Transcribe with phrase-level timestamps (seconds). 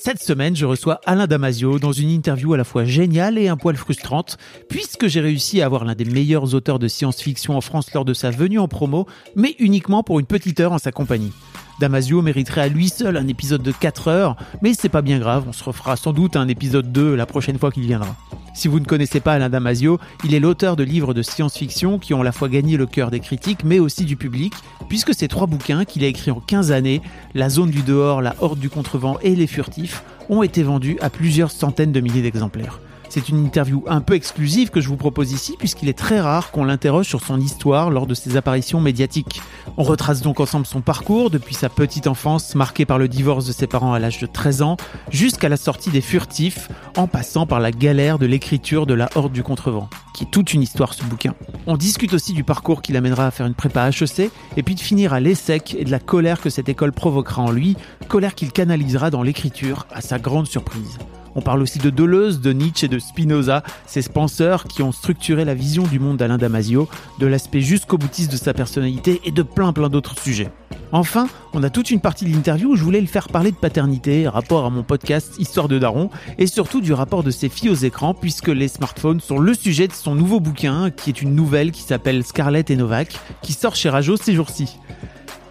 [0.00, 3.56] Cette semaine, je reçois Alain Damasio dans une interview à la fois géniale et un
[3.56, 7.92] poil frustrante, puisque j'ai réussi à avoir l'un des meilleurs auteurs de science-fiction en France
[7.92, 11.32] lors de sa venue en promo, mais uniquement pour une petite heure en sa compagnie.
[11.80, 15.46] Damasio mériterait à lui seul un épisode de 4 heures, mais c'est pas bien grave,
[15.48, 18.16] on se refera sans doute un épisode 2 la prochaine fois qu'il viendra.
[18.58, 22.12] Si vous ne connaissez pas Alain Damasio, il est l'auteur de livres de science-fiction qui
[22.12, 24.52] ont à la fois gagné le cœur des critiques mais aussi du public,
[24.88, 27.00] puisque ces trois bouquins qu'il a écrits en 15 années,
[27.36, 31.08] La zone du dehors, La horde du contrevent et Les furtifs, ont été vendus à
[31.08, 32.80] plusieurs centaines de milliers d'exemplaires.
[33.10, 36.50] C'est une interview un peu exclusive que je vous propose ici puisqu'il est très rare
[36.50, 39.40] qu'on l'interroge sur son histoire lors de ses apparitions médiatiques.
[39.78, 43.52] On retrace donc ensemble son parcours depuis sa petite enfance marquée par le divorce de
[43.52, 44.76] ses parents à l'âge de 13 ans
[45.10, 49.32] jusqu'à la sortie des Furtifs en passant par la galère de l'écriture de la Horde
[49.32, 51.34] du Contrevent, qui est toute une histoire ce bouquin.
[51.66, 54.80] On discute aussi du parcours qui l'amènera à faire une prépa HEC et puis de
[54.80, 57.76] finir à l'ESSEC et de la colère que cette école provoquera en lui,
[58.08, 60.98] colère qu'il canalisera dans l'écriture à sa grande surprise.
[61.38, 65.44] On parle aussi de Deleuze, de Nietzsche et de Spinoza, ces penseurs qui ont structuré
[65.44, 66.88] la vision du monde d'Alain Damasio,
[67.20, 70.50] de l'aspect jusqu'au boutiste de sa personnalité et de plein plein d'autres sujets.
[70.90, 73.56] Enfin, on a toute une partie de l'interview où je voulais le faire parler de
[73.56, 77.70] paternité, rapport à mon podcast Histoire de Daron, et surtout du rapport de ses filles
[77.70, 81.36] aux écrans, puisque les smartphones sont le sujet de son nouveau bouquin, qui est une
[81.36, 84.76] nouvelle qui s'appelle Scarlett et Novak, qui sort chez Rajo ces jours-ci.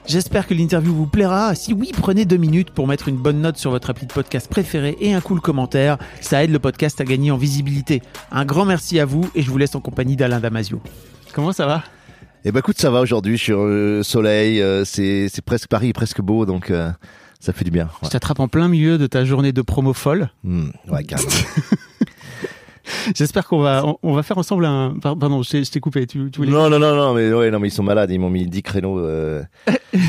[0.07, 1.53] J'espère que l'interview vous plaira.
[1.53, 4.49] Si oui, prenez deux minutes pour mettre une bonne note sur votre appli de podcast
[4.49, 5.97] préféré et un cool commentaire.
[6.21, 8.01] Ça aide le podcast à gagner en visibilité.
[8.31, 10.81] Un grand merci à vous et je vous laisse en compagnie d'Alain Damasio.
[11.33, 11.83] Comment ça va?
[12.45, 13.35] Eh ben écoute, ça va aujourd'hui.
[13.37, 14.61] Je suis au soleil.
[14.61, 16.89] euh, c'est c'est presque Paris, presque beau, donc euh,
[17.41, 17.89] ça fait du bien.
[18.01, 20.29] Je t'attrape en plein milieu de ta journée de promo folle?
[20.45, 21.29] Hmm, ouais, carrément.
[23.15, 24.95] J'espère qu'on va, on, on va faire ensemble un.
[25.01, 26.05] par- Pardon, je t'ai- coupé.
[26.07, 26.51] Tu, tu voulais.
[26.51, 28.11] non, non, non, non, mais ouais, non, mais ils sont malades.
[28.11, 29.43] Ils m'ont mis 10 créneaux euh,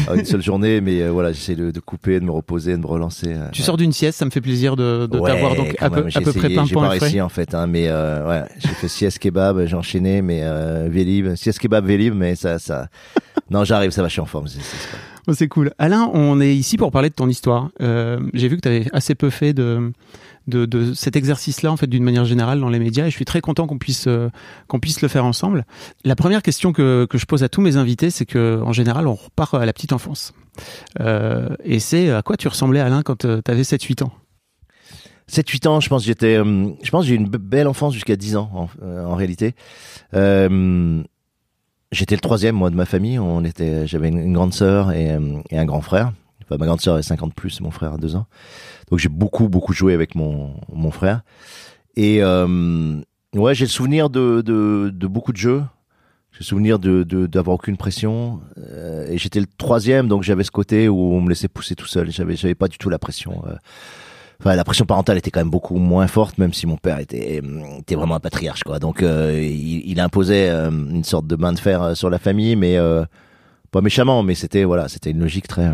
[0.08, 2.78] à une seule journée, mais euh, voilà, j'essaie de, de couper, de me reposer, de
[2.78, 3.28] me relancer.
[3.34, 5.90] euh, Tu sors d'une sieste, ça me fait plaisir de, de Ouais, t'avoir donc à
[5.90, 7.06] peu, même, j'ai à peu près plein J'ai pan pas et frais.
[7.06, 10.42] réussi en fait, hein, mais euh, ouais, j'ai fait sieste kebab, j'ai enchaîné, mais
[10.88, 12.88] Vélib, sieste kebab, Vélib, mais ça, ça.
[13.50, 14.46] Non, j'arrive, ça va, je suis en forme.
[14.48, 14.98] c'est- pas-
[15.30, 15.72] Oh, c'est cool.
[15.78, 17.68] Alain, on est ici pour parler de ton histoire.
[17.80, 19.92] J'ai vu que tu avais assez peu fait de,
[20.48, 23.40] de, cet exercice-là, en fait, d'une manière générale dans les médias, et je suis très
[23.40, 24.28] content qu'on puisse, euh,
[24.80, 25.64] puisse le faire ensemble.
[26.04, 29.06] La première question que, que je pose à tous mes invités, c'est que en général,
[29.06, 30.32] on repart à la petite enfance.
[31.00, 34.12] Euh, et c'est à quoi tu ressemblais, Alain, quand tu avais 7-8 ans?
[35.30, 38.16] 7-8 ans, je pense j'étais, euh, je pense j'ai eu une be- belle enfance jusqu'à
[38.16, 39.54] 10 ans en, en réalité.
[41.90, 43.18] J'étais le troisième moi de ma famille.
[43.18, 46.12] On était, j'avais une, grande sœur et un grand frère.
[46.48, 48.26] Enfin, ma grande sœur est 50 plus, mon frère a 2 ans.
[48.90, 51.22] Donc j'ai beaucoup beaucoup joué avec mon mon frère.
[51.96, 53.00] Et euh,
[53.34, 55.62] ouais, j'ai le souvenir de, de de beaucoup de jeux.
[56.32, 58.40] J'ai le souvenir de d'avoir aucune pression.
[58.58, 61.86] Euh, et j'étais le troisième, donc j'avais ce côté où on me laissait pousser tout
[61.86, 62.10] seul.
[62.10, 63.42] J'avais j'avais pas du tout la pression.
[63.46, 63.54] euh,
[64.40, 67.42] Enfin, la pression parentale était quand même beaucoup moins forte, même si mon père était,
[67.80, 68.78] était vraiment un patriarche, quoi.
[68.78, 72.20] Donc, euh, il, il imposait euh, une sorte de main de fer euh, sur la
[72.20, 72.78] famille, mais
[73.72, 75.68] pas méchamment, mais c'était voilà, c'était une logique très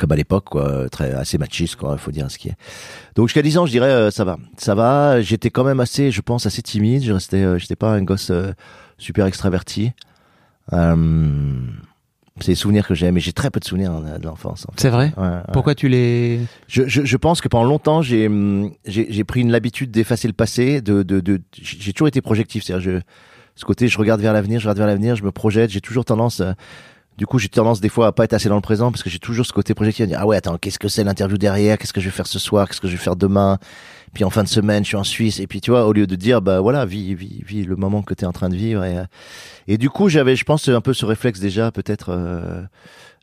[0.00, 1.96] comme à l'époque, quoi, très assez machiste, quoi.
[1.98, 2.56] Faut dire ce qui est.
[3.14, 5.20] Donc jusqu'à 10 ans, je dirais, euh, ça va, ça va.
[5.20, 7.04] J'étais quand même assez, je pense, assez timide.
[7.04, 8.52] Je restais, euh, j'étais pas un gosse euh,
[8.96, 9.92] super extraverti.
[10.72, 10.96] Euh,
[12.40, 14.64] c'est des souvenirs que j'ai, mais j'ai très peu de souvenirs hein, de l'enfance.
[14.66, 14.80] en fait.
[14.80, 15.12] C'est vrai?
[15.18, 15.40] Ouais, ouais.
[15.52, 16.40] Pourquoi tu les...
[16.68, 20.26] je, je, je pense que pendant longtemps, j'ai hum, j'ai j'ai pris une l'habitude d'effacer
[20.26, 20.80] le passé.
[20.80, 23.00] De, de, de j'ai toujours été projectif, c'est-à-dire je
[23.56, 25.70] ce côté, je regarde vers l'avenir, je regarde vers l'avenir, je me projette.
[25.70, 26.40] J'ai toujours tendance,
[27.20, 29.10] du coup, j'ai tendance des fois à pas être assez dans le présent parce que
[29.10, 31.76] j'ai toujours ce côté projectif, à dire ah ouais, attends, qu'est-ce que c'est l'interview derrière,
[31.76, 33.58] qu'est-ce que je vais faire ce soir, qu'est-ce que je vais faire demain?
[34.14, 35.38] Puis en fin de semaine, je suis en Suisse.
[35.38, 38.00] Et puis tu vois, au lieu de dire bah voilà, vis, vis, vis le moment
[38.00, 38.82] que tu es en train de vivre.
[38.84, 39.04] Et, euh,
[39.68, 42.62] et du coup, j'avais, je pense, un peu ce réflexe déjà peut-être euh,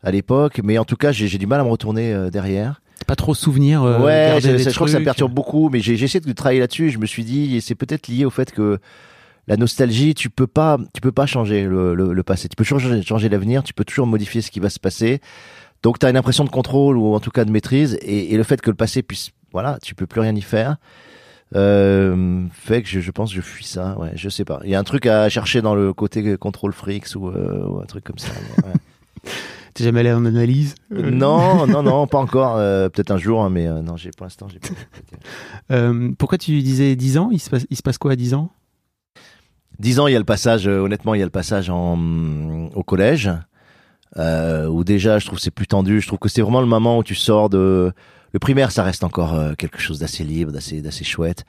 [0.04, 2.82] à l'époque, mais en tout cas, j'ai du mal à me retourner euh, derrière.
[3.08, 6.20] Pas trop souvenir euh, ouais, je, crois que ça me perturbe beaucoup, mais j'ai essayé
[6.20, 6.92] de travailler là-dessus.
[6.92, 8.78] Je me suis dit, et c'est peut-être lié au fait que
[9.48, 12.50] la nostalgie, tu peux pas, tu peux pas changer le, le, le passé.
[12.50, 13.64] Tu peux toujours changer, changer l'avenir.
[13.64, 15.22] Tu peux toujours modifier ce qui va se passer.
[15.84, 18.38] Donc, tu as une impression de contrôle ou en tout cas de maîtrise, et, et
[18.38, 20.78] le fait que le passé puisse, voilà, tu peux plus rien y faire.
[21.56, 24.70] Euh, fait que je, je pense que je fuis ça ouais je sais pas il
[24.70, 27.86] y a un truc à chercher dans le côté contrôle freaks ou, euh, ou un
[27.86, 28.74] truc comme ça mais, ouais.
[29.74, 33.46] T'es jamais allé en analyse Euh, non non non pas encore euh, peut-être un jour
[33.46, 34.74] hein, mais euh, non j'ai pour l'instant j'ai pas
[36.18, 37.30] pourquoi tu disais 10 ans?
[37.32, 38.52] Il se, passe, il se passe quoi à 10 ans?
[39.80, 42.70] 10 ans, il y a le passage, euh, honnêtement, il y a le passage en,
[42.74, 43.30] au collège,
[44.18, 46.02] euh, où déjà, je trouve c'est plus tendu.
[46.02, 47.92] Je trouve que c'est vraiment le moment où tu sors de...
[48.34, 51.46] Le primaire, ça reste encore euh, quelque chose d'assez libre, d'assez, d'assez chouette.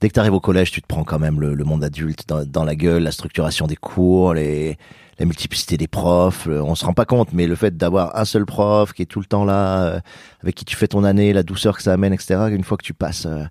[0.00, 2.28] Dès que tu arrives au collège, tu te prends quand même le, le monde adulte
[2.28, 4.76] dans, dans la gueule, la structuration des cours, les,
[5.18, 6.46] la multiplicité des profs.
[6.48, 9.20] on se rend pas compte, mais le fait d'avoir un seul prof qui est tout
[9.20, 10.00] le temps là, euh,
[10.42, 12.36] avec qui tu fais ton année, la douceur que ça amène, etc.
[12.50, 13.44] Une fois que tu passes euh,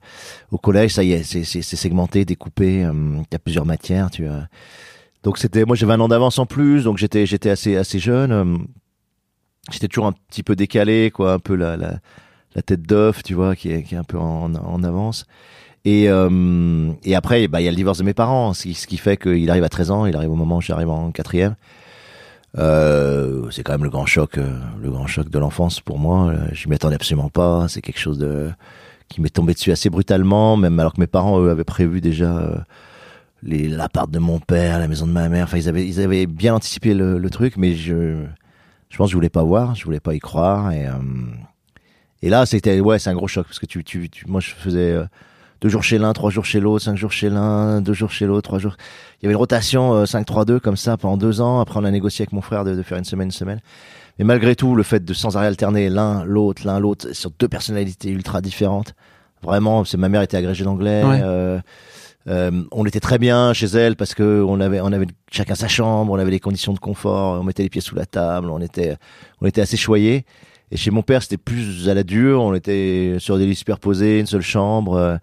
[0.51, 2.81] au collège, ça y est, c'est, segmenté, découpé.
[2.81, 4.11] Il y a plusieurs matières.
[4.11, 4.47] Tu vois.
[5.23, 8.31] Donc c'était, moi j'avais un an d'avance en plus, donc j'étais, j'étais assez, assez jeune.
[8.31, 8.57] euh,
[9.71, 11.99] J'étais toujours un petit peu décalé, quoi, un peu la, la,
[12.53, 15.25] la tête d'œuf, tu vois, qui est, qui est un peu en, en avance.
[15.85, 18.73] Et, euh, et après, bah, il y a le divorce de mes parents, ce qui,
[18.73, 21.11] ce qui fait qu'il arrive à 13 ans, il arrive au moment où j'arrive en
[21.11, 21.55] quatrième.
[22.57, 26.27] Euh, c'est quand même le grand choc, euh, le grand choc de l'enfance pour moi.
[26.29, 27.67] Euh, Je m'y attendais absolument pas.
[27.67, 28.51] C'est quelque chose de
[29.09, 32.37] qui m'est tombé dessus assez brutalement, même alors que mes parents eux avaient prévu déjà
[32.37, 32.55] euh,
[33.43, 35.45] les l'appart de mon père, la maison de ma mère.
[35.45, 38.23] Enfin, ils avaient ils avaient bien anticipé le, le truc, mais je
[38.89, 40.71] je pense que je voulais pas voir, je voulais pas y croire.
[40.71, 40.93] Et euh,
[42.21, 44.51] et là, c'était ouais, c'est un gros choc parce que tu tu, tu moi je
[44.51, 44.97] faisais
[45.63, 48.25] deux jours chez l'un, trois jours chez l'autre, cinq jours chez l'un, deux jours chez
[48.25, 48.75] l'autre, trois jours.
[49.21, 51.61] Il y avait une rotation euh, 5-3-2 comme ça pendant deux ans.
[51.61, 53.61] Après, on a négocié avec mon frère de, de faire une semaine, une semaine.
[54.19, 57.47] Mais malgré tout, le fait de sans arrêt alterner l'un, l'autre, l'un, l'autre, sur deux
[57.47, 58.93] personnalités ultra différentes.
[59.41, 61.01] Vraiment, c'est ma mère était agrégée d'anglais.
[61.01, 61.21] Ouais.
[61.23, 61.59] euh,
[62.27, 65.69] euh, on était très bien chez elle parce que on avait, on avait chacun sa
[65.69, 68.59] chambre, on avait les conditions de confort, on mettait les pieds sous la table, on
[68.59, 68.97] était,
[69.39, 70.25] on était assez choyés.
[70.73, 72.41] Et chez mon père, c'était plus à la dure.
[72.41, 74.95] On était sur des lits superposés, une seule chambre.
[74.95, 75.15] Euh,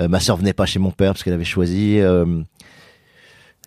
[0.00, 2.00] euh, ma sœur venait pas chez mon père parce qu'elle avait choisi.
[2.00, 2.42] euh,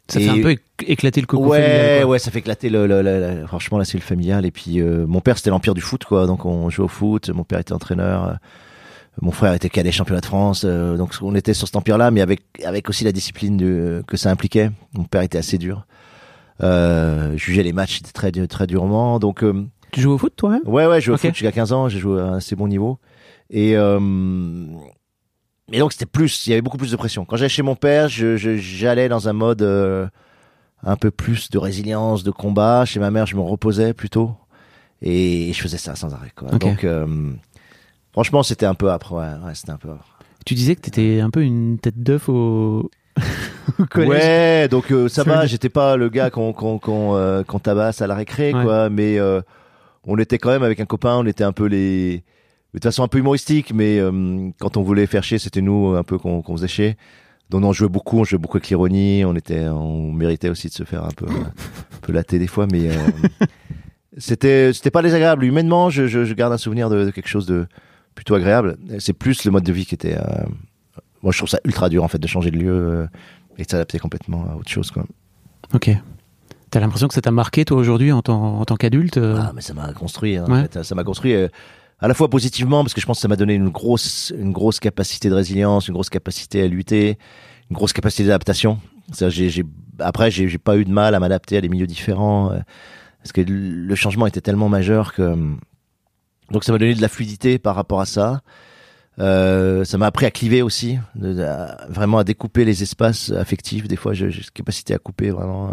[0.09, 2.85] Ça fait un peu éc- éclater le coco ouais, familial, ouais, ça fait éclater le,
[2.85, 4.45] le, le- le- franchement la cellule familiale.
[4.45, 6.27] Et puis euh, mon père c'était l'empire du foot, quoi.
[6.27, 7.29] Donc on jouait au foot.
[7.29, 8.27] Mon père était entraîneur.
[8.29, 8.33] euh,
[9.21, 10.63] mon frère était cadet championnat de France.
[10.65, 14.17] euh, donc on était sur cet empire-là, mais avec avec aussi la discipline de, que
[14.17, 14.69] ça impliquait.
[14.93, 15.85] Mon père était assez dur.
[16.63, 19.19] Euh, jugeait les matchs très très durement.
[19.19, 19.65] Donc euh,
[19.95, 21.99] Tu joues au foot toi-même Ouais, ouais, je joue au foot jusqu'à 15 ans, j'ai
[21.99, 22.99] joué à un assez bon niveau.
[23.49, 23.99] Et, euh,
[25.71, 27.25] et donc c'était plus, il y avait beaucoup plus de pression.
[27.25, 30.05] Quand j'allais chez mon père, je, je- j'allais dans un mode euh,
[30.83, 32.83] un peu plus de résilience, de combat.
[32.85, 34.35] Chez ma mère, je me reposais plutôt.
[35.01, 36.31] Et je faisais ça sans arrêt.
[36.35, 36.49] Quoi.
[36.57, 37.31] Donc euh,
[38.11, 39.13] franchement, c'était un peu âpre.
[39.13, 40.19] Ouais, ouais c'était un peu âpre.
[40.45, 42.89] Tu disais que t'étais un peu une tête d'œuf au...
[43.95, 48.01] Ouais, donc euh, ça va, j'étais pas le gars qu'on qu'on qu'on euh, qu'on tabasse
[48.01, 48.63] à la récré Ouais.
[48.63, 49.41] quoi, mais euh,
[50.05, 53.03] on était quand même avec un copain, on était un peu les de toute façon
[53.03, 56.41] un peu humoristique, mais euh, quand on voulait faire chier, c'était nous un peu qu'on
[56.41, 56.97] qu'on faisait chier.
[57.49, 60.73] Donc on jouait beaucoup, on jouait beaucoup avec l'ironie, on était on méritait aussi de
[60.73, 62.95] se faire un peu un peu latter des fois, mais euh,
[64.17, 67.45] c'était c'était pas désagréable humainement, je, je, je garde un souvenir de, de quelque chose
[67.45, 67.67] de
[68.15, 68.77] plutôt agréable.
[68.99, 70.43] C'est plus le mode de vie qui était euh,
[71.21, 73.07] moi je trouve ça ultra dur en fait de changer de lieu euh,
[73.57, 75.05] et de s'adapter complètement à autre chose quoi.
[75.73, 75.91] Ok.
[76.71, 79.51] T'as l'impression que ça t'a marqué toi aujourd'hui en tant, en tant qu'adulte euh Ah
[79.55, 80.83] mais ça m'a construit hein, en fait.
[80.83, 81.47] ça m'a construit euh,
[81.99, 84.51] à la fois positivement parce que je pense que ça m'a donné une grosse une
[84.51, 87.17] grosse capacité de résilience, une grosse capacité à lutter,
[87.69, 88.79] une grosse capacité d'adaptation.
[89.99, 92.59] Après j'ai, pas eu de mal à m'adapter à des milieux différents euh,
[93.19, 95.35] parce que le changement était tellement majeur que
[96.51, 98.41] donc ça m'a donné de la fluidité par rapport à ça.
[99.17, 103.87] Euh, ça m'a appris à cliver aussi, de- à- vraiment à découper les espaces affectifs.
[103.87, 105.71] Des fois, j'ai, j'ai cette capacité à couper vraiment.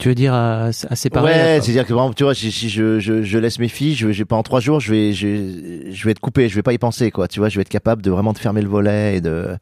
[0.00, 2.68] Tu veux dire à, à séparer ouais, c'est-à-dire que par exemple, tu vois, si, si
[2.68, 6.04] je, je, je laisse mes filles, je, je pendant trois jours, je vais, je, je
[6.04, 7.28] vais être coupé, je vais pas y penser, quoi.
[7.28, 9.56] Tu vois, je vais être capable de vraiment de fermer le volet et de,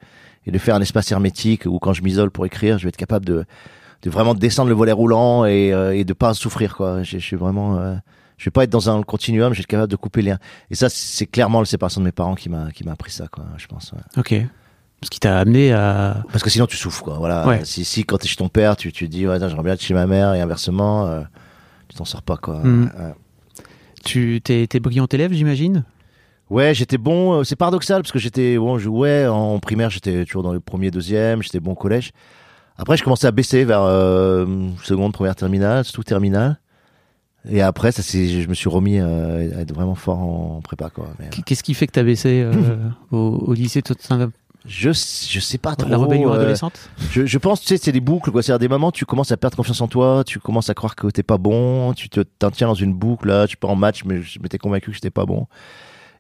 [0.47, 2.97] et de faire un espace hermétique ou quand je m'isole pour écrire, je vais être
[2.97, 3.45] capable de,
[4.03, 7.03] de vraiment descendre le volet roulant et, euh, et de pas souffrir quoi.
[7.03, 7.95] Je je suis vraiment, euh,
[8.37, 10.35] je vais pas être dans un continuum, je vais être capable de couper les.
[10.71, 13.27] Et ça, c'est clairement la séparation de mes parents qui m'a qui m'a appris ça
[13.27, 13.45] quoi.
[13.57, 13.93] Je pense.
[13.93, 13.99] ouais.
[14.21, 14.35] Ok.
[15.03, 16.25] Ce qui t'a amené à.
[16.33, 17.19] Parce que sinon tu souffres quoi.
[17.19, 17.47] Voilà.
[17.47, 17.65] Ouais.
[17.65, 19.83] Si si quand t'es chez ton père, tu tu te dis ouais j'aimerais bien être
[19.83, 21.21] chez ma mère et inversement, euh,
[21.89, 22.59] tu t'en sors pas quoi.
[22.65, 22.85] Mm.
[22.99, 23.15] Ouais.
[24.05, 25.85] Tu t'es, t'es brillant élève, j'imagine?
[26.51, 27.35] Ouais, j'étais bon.
[27.41, 28.79] euh, C'est paradoxal parce que j'étais bon.
[28.79, 31.43] Jouais en primaire, j'étais toujours dans le premier, deuxième.
[31.43, 32.13] J'étais bon au collège.
[32.79, 34.47] Après, je commençais à baisser vers euh,
[34.85, 36.59] seconde, première terminale, surtout terminale.
[37.49, 40.91] Et après, ça, c'est, je me suis remis euh, à être vraiment fort en prépa,
[41.31, 42.53] Qu- Qu'est-ce qui fait que t'as baissé euh,
[43.11, 43.95] au, au lycée tout
[44.67, 45.89] je, je sais pas trop.
[45.89, 46.79] La rébellion euh, adolescente
[47.11, 48.43] je, je pense, tu sais, c'est des boucles, quoi.
[48.43, 50.95] C'est à des moments, tu commences à perdre confiance en toi, tu commences à croire
[50.97, 53.77] que t'es pas bon, tu te t'en tiens dans une boucle, là, tu pars en
[53.77, 55.47] match, mais je m'étais convaincu que j'étais pas bon.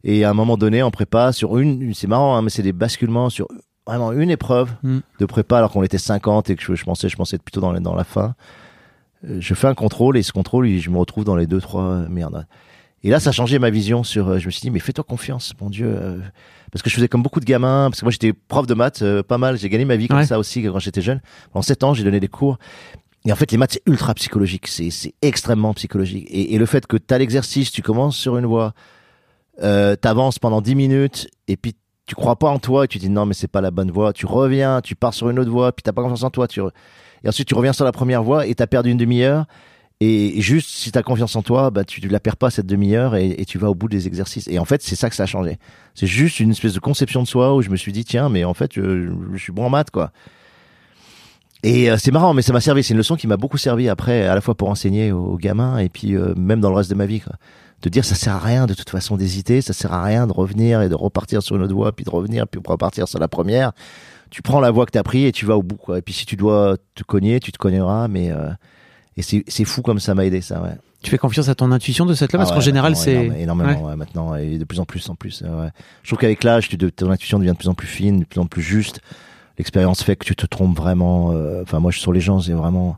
[0.04, 2.62] Et à un moment donné, en prépa, sur une, une- c'est marrant, hein, mais c'est
[2.62, 3.48] des basculements sur
[3.86, 4.98] vraiment une épreuve Mm.
[5.18, 7.60] de prépa, alors qu'on était 50 et que je, je pensais, je pensais être plutôt
[7.60, 8.34] dans, la- dans la fin.
[9.24, 12.06] Euh, Je fais un contrôle et ce contrôle, je me retrouve dans les deux, trois
[12.08, 12.46] merdes.
[13.04, 14.28] Et là, ça a changé ma vision sur.
[14.28, 15.86] euh, Je me suis dit, mais fais-toi confiance, mon Dieu.
[15.86, 16.18] euh,
[16.72, 17.88] Parce que je faisais comme beaucoup de gamins.
[17.90, 19.56] Parce que moi, j'étais prof de maths, euh, pas mal.
[19.56, 20.26] J'ai gagné ma vie comme Ouais.
[20.26, 21.20] ça aussi quand j'étais jeune.
[21.52, 22.58] Pendant sept ans, j'ai donné des cours.
[23.24, 24.66] Et en fait, les maths, c'est ultra psychologique.
[24.68, 26.26] C'est c'est extrêmement psychologique.
[26.28, 28.74] Et, et le fait que tu as l'exercice, tu commences sur une voie,
[29.62, 31.74] euh, t'avances pendant 10 minutes, et puis
[32.06, 34.12] tu crois pas en toi, et tu dis non, mais c'est pas la bonne voie.
[34.12, 36.48] Tu reviens, tu pars sur une autre voie, puis t'as pas confiance en toi.
[36.48, 36.70] Tu re-
[37.24, 39.46] Et ensuite, tu reviens sur la première voie, et t'as perdu une demi-heure.
[40.00, 43.16] Et juste, si t'as confiance en toi, bah, tu, tu la perds pas cette demi-heure
[43.16, 44.46] et, tu vas au bout des exercices.
[44.46, 45.58] Et en fait, c'est ça que ça a changé.
[45.96, 48.44] C'est juste une espèce de conception de soi où je me suis dit, tiens, mais
[48.44, 50.12] en fait, je, je suis bon en maths, quoi.
[51.64, 52.82] Et euh, c'est marrant, mais ça m'a servi.
[52.84, 55.78] C'est une leçon qui m'a beaucoup servi après, à la fois pour enseigner aux, gamins
[55.78, 57.34] et puis euh, même dans le reste de ma vie, quoi.
[57.82, 60.32] De dire, ça sert à rien de toute façon d'hésiter, ça sert à rien de
[60.32, 63.20] revenir et de repartir sur une autre voie, puis de revenir, puis de repartir sur
[63.20, 63.70] la première.
[64.30, 65.98] Tu prends la voie que t'as pris et tu vas au bout, quoi.
[65.98, 68.50] Et puis si tu dois te cogner, tu te cogneras, mais euh,
[69.18, 70.70] et c'est c'est fou comme ça m'a aidé, ça, ouais.
[71.02, 73.12] Tu fais confiance à ton intuition de cette là parce Ah qu'en ouais, général, c'est.
[73.14, 75.42] énorme- énormément ouais, maintenant et de plus en plus en plus.
[75.42, 75.68] ouais.
[76.02, 78.46] Je trouve qu'avec l'âge, ton intuition devient de plus en plus fine, de plus en
[78.46, 79.00] plus juste.
[79.58, 81.32] L'expérience fait que tu te trompes vraiment.
[81.32, 82.96] euh, Enfin, moi, je sur les gens, c'est vraiment.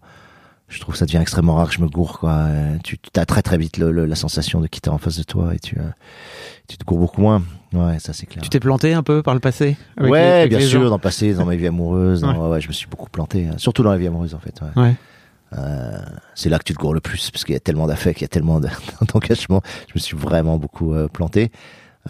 [0.68, 2.46] Je trouve que ça devient extrêmement rare que je me gourre, quoi.
[2.84, 5.24] Tu as très très vite le- le- la sensation de qui t'es en face de
[5.24, 5.82] toi et tu euh,
[6.68, 7.42] tu te gourres beaucoup moins.
[7.72, 8.42] Ouais, ça c'est clair.
[8.42, 10.88] Tu t'es planté un peu par le passé ouais, les- bien sûr, gens?
[10.90, 12.48] dans le passé, dans ma vie amoureuse, dans- Ouais.
[12.52, 14.58] ouais, je me suis beaucoup planté, euh, surtout dans la vie amoureuse en fait.
[14.76, 14.94] ouais.
[15.58, 15.98] Euh,
[16.34, 18.22] c'est là que tu te gourres le plus parce qu'il y a tellement d'affect, il
[18.22, 18.68] y a tellement de-
[19.12, 19.62] d'engagement.
[19.88, 21.50] Je me suis vraiment beaucoup euh, planté,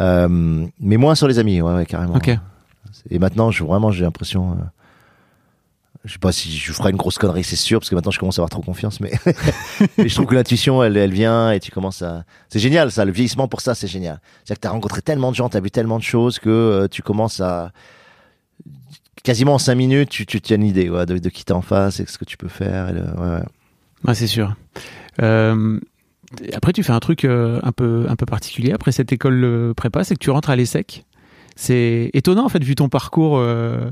[0.01, 2.17] euh, mais moins sur les amis, ouais, ouais carrément.
[2.17, 2.31] Ok.
[3.11, 4.53] Et maintenant, je vraiment, j'ai l'impression.
[4.53, 4.55] euh,
[6.05, 8.19] je sais pas si je ferai une grosse connerie, c'est sûr, parce que maintenant je
[8.19, 9.13] commence à avoir trop confiance, mais,
[9.99, 12.25] mais je trouve que l'intuition, elle, elle vient et tu commences à.
[12.49, 13.05] C'est génial, ça.
[13.05, 14.19] Le vieillissement pour ça, c'est génial.
[14.45, 17.03] C'est-à-dire que t'as rencontré tellement de gens, t'as vu tellement de choses que euh, tu
[17.03, 17.71] commences à
[19.23, 21.63] quasiment en cinq minutes, tu, tu tiens une idée ouais, de, de qui t'es en
[21.63, 22.89] face et ce que tu peux faire.
[22.89, 23.45] et le- ouais, ouais.
[24.09, 24.55] Ouais, c'est sûr.
[25.23, 25.79] Euh,
[26.55, 30.05] après, tu fais un truc euh, un peu un peu particulier après cette école prépa,
[30.05, 31.05] c'est que tu rentres à l'ESSEC.
[31.57, 33.91] C'est étonnant en fait vu ton parcours euh,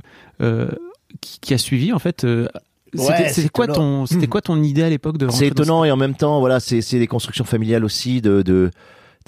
[1.21, 2.25] qui, qui a suivi en fait.
[2.25, 2.47] Ouais,
[2.95, 5.97] c'était c'était quoi ton c'était quoi ton idée à l'époque de C'est étonnant et en
[5.99, 8.71] même temps, voilà, c'est c'est des constructions familiales aussi de de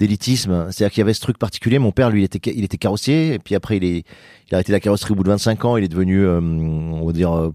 [0.01, 0.67] d'élitisme.
[0.71, 1.77] C'est-à-dire qu'il y avait ce truc particulier.
[1.79, 3.33] Mon père, lui, il était il était carrossier.
[3.35, 4.03] Et puis après il est
[4.47, 5.77] il a arrêté la carrosserie au bout de 25 ans.
[5.77, 7.31] Il est devenu, euh, on va dire.
[7.33, 7.53] euh,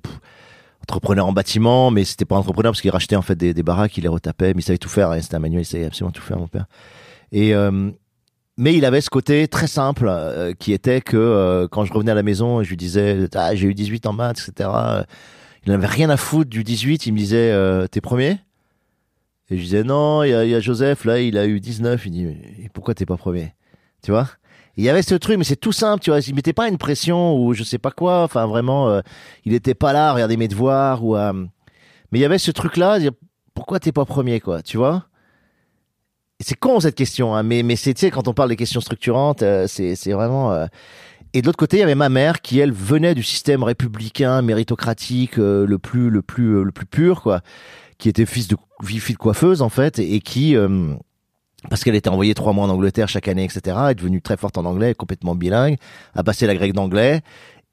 [0.83, 1.91] entrepreneur en bâtiment.
[1.91, 3.97] Mais c'était pas entrepreneur parce qu'il rachetait en fait des, des baraques.
[3.99, 4.55] Il les retapait.
[4.55, 5.13] Mais il savait tout faire.
[5.21, 5.63] C'était un manuel.
[5.63, 6.67] Il savait absolument tout faire mon père.
[7.33, 7.91] Et euh,
[8.57, 10.11] mais il avait ce côté très simple
[10.59, 13.75] qui était que quand je revenais à la maison je lui disais ah, j'ai eu
[13.75, 14.71] 18 en maths etc
[15.67, 17.53] il n'avait rien à foutre du 18 il me disait
[17.91, 18.39] t'es premier?
[19.49, 22.07] Et je disais non il y a, y a Joseph là il a eu 19
[22.07, 23.55] il dit mais pourquoi t'es pas premier?
[24.03, 24.29] Tu vois?
[24.77, 26.21] Il y avait ce truc mais c'est tout simple tu vois.
[26.21, 28.23] Il mettait pas une pression ou je sais pas quoi.
[28.23, 29.01] Enfin vraiment euh,
[29.45, 31.33] il était pas là à regarder mes devoirs ou à...
[31.33, 33.13] mais il y avait ce truc là dire
[33.55, 35.07] pourquoi t'es pas premier quoi tu vois?
[36.39, 38.57] Et c'est con cette question hein, mais mais c'est tu sais quand on parle des
[38.57, 40.67] questions structurantes euh, c'est c'est vraiment euh,
[41.37, 44.41] et de l'autre côté, il y avait ma mère qui elle venait du système républicain
[44.41, 47.43] méritocratique euh, le plus le plus euh, le plus pur quoi,
[47.99, 50.95] qui était fils de fille de coiffeuse en fait et, et qui euh,
[51.71, 54.57] parce qu'elle était envoyée trois mois en Angleterre chaque année, etc., est devenue très forte
[54.59, 55.77] en anglais, complètement bilingue,
[56.15, 57.23] a passé la grecque d'anglais.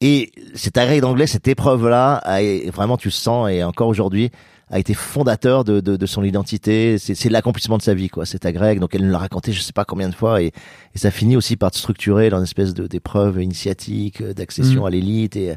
[0.01, 4.32] Et cette agrès d'anglais, cette épreuve-là, a- vraiment, tu le sens, et encore aujourd'hui,
[4.70, 6.98] a été fondateur de, de, de son identité.
[6.98, 8.75] C'est c'est l'accomplissement de sa vie, quoi, cette agrès.
[8.77, 11.38] Donc elle nous l'a raconté, je sais pas combien de fois, et, et ça finit
[11.38, 14.86] aussi par te structurer dans une espèce d'épreuve initiatique, euh, d'accession Mm.
[14.86, 15.36] à l'élite.
[15.36, 15.53] Et,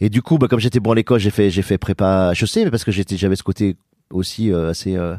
[0.00, 2.64] et du coup, bah, comme j'étais bon à l'école, j'ai fait j'ai fait prépa HEC,
[2.64, 3.76] mais parce que j'étais j'avais ce côté
[4.10, 5.16] aussi euh, assez euh,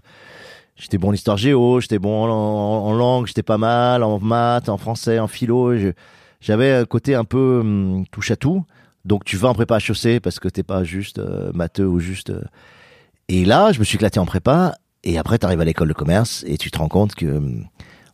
[0.80, 4.78] J'étais bon en histoire géo, j'étais bon en, langue, j'étais pas mal en maths, en
[4.78, 5.74] français, en philo.
[6.40, 8.64] J'avais un côté un peu hum, touche à tout.
[9.04, 12.30] Donc tu vas en prépa HEC parce que t'es pas juste euh, matheux ou juste.
[12.30, 12.42] euh,
[13.28, 14.76] Et là, je me suis éclaté en prépa.
[15.04, 17.66] Et après, tu arrives à l'école de commerce et tu te rends compte que hum,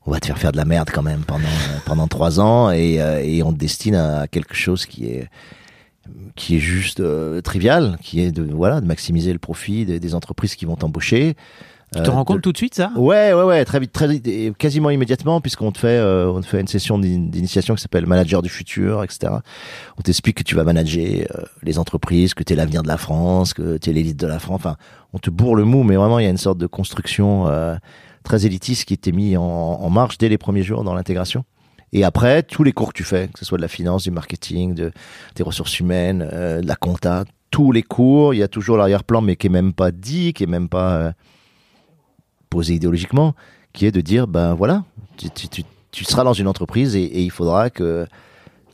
[0.08, 1.48] on va te faire faire de la merde quand même pendant
[1.86, 5.30] pendant trois ans et, euh, et on te destine à quelque chose qui est
[6.36, 10.16] qui est juste euh, trivial, qui est de voilà de maximiser le profit des, des
[10.16, 11.36] entreprises qui vont t'embaucher.
[11.96, 12.92] Tu te Euh, rends compte de- tout de suite ça?
[12.98, 16.42] Ouais, ouais, ouais, très vite, très vite, et quasiment immédiatement, puisqu'on te fait, euh, on
[16.42, 19.32] te fait une session d'in- d'initiation qui s'appelle Manager du futur, etc.
[19.98, 22.98] On t'explique que tu vas manager euh, les entreprises, que tu es l'avenir de la
[22.98, 24.56] France, que tu es l'élite de la France.
[24.58, 24.76] Enfin,
[25.14, 27.76] on te bourre le mou, mais vraiment, il y a une sorte de construction euh,
[28.24, 31.46] très élitiste qui était mis en, en marche dès les premiers jours dans l'intégration.
[31.96, 34.12] Et après, tous les cours que tu fais, que ce soit de la finance, du
[34.12, 34.92] marketing, de,
[35.36, 39.22] des ressources humaines, euh, de la compta, tous les cours, il y a toujours l'arrière-plan,
[39.22, 41.12] mais qui est même pas dit, qui est même pas euh,
[42.50, 43.34] posé idéologiquement,
[43.72, 44.84] qui est de dire, ben voilà,
[45.16, 48.06] tu, tu, tu, tu seras dans une entreprise et, et il faudra que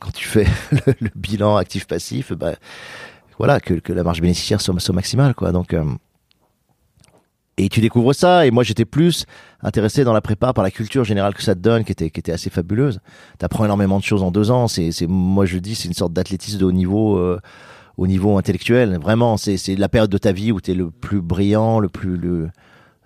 [0.00, 2.56] quand tu fais le, le bilan actif-passif, ben,
[3.38, 5.52] voilà, que, que la marge bénéficiaire soit, soit maximale, quoi.
[5.52, 5.84] Donc, euh,
[7.58, 8.46] et tu découvres ça.
[8.46, 9.26] Et moi, j'étais plus
[9.62, 12.20] intéressé dans la prépa par la culture générale que ça te donne, qui était, qui
[12.20, 13.00] était assez fabuleuse.
[13.38, 14.68] T'apprends énormément de choses en deux ans.
[14.68, 17.38] C'est, c'est, moi, je dis, c'est une sorte d'athlétisme de haut niveau, euh,
[17.98, 18.98] au niveau intellectuel.
[19.00, 22.16] Vraiment, c'est, c'est la période de ta vie où t'es le plus brillant, le plus,
[22.16, 22.48] le,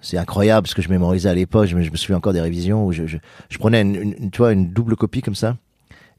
[0.00, 1.66] c'est incroyable ce que je mémorisais à l'époque.
[1.66, 3.16] Je je me souviens encore des révisions où je, je,
[3.48, 5.56] je prenais une, une- tu vois, une double copie comme ça.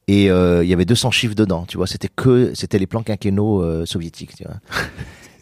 [0.10, 1.86] Et euh, il y avait 200 chiffres dedans, tu vois.
[1.88, 4.55] C'était que, c'était les plans quinquennaux euh, soviétiques, tu vois.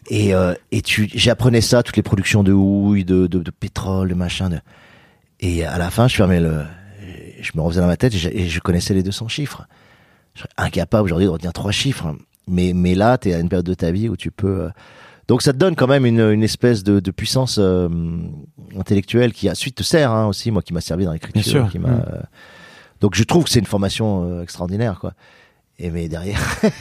[0.08, 4.08] Et, euh, et tu, j'apprenais ça, toutes les productions de houille, de, de, de pétrole,
[4.08, 4.48] de machin.
[4.50, 4.58] De...
[5.40, 6.62] Et à la fin, je fermais le,
[7.40, 9.66] je me refaisais dans ma tête et je, et je connaissais les 200 chiffres.
[10.34, 12.14] Je serais incapable aujourd'hui de retenir trois chiffres.
[12.46, 14.60] Mais, mais là, tu es à une période de ta vie où tu peux.
[14.62, 14.68] euh,
[15.28, 17.88] Donc ça te donne quand même une, une espèce de, de puissance euh,
[18.78, 21.62] intellectuelle qui ensuite te sert hein, aussi, moi qui m'a servi dans Bien l'écriture.
[21.62, 21.68] sûr.
[21.70, 22.04] Qui m'a, Mm.
[22.12, 22.20] euh,
[23.00, 25.12] Donc je trouve que c'est une formation euh, extraordinaire, quoi.
[25.78, 26.40] Et mais derrière,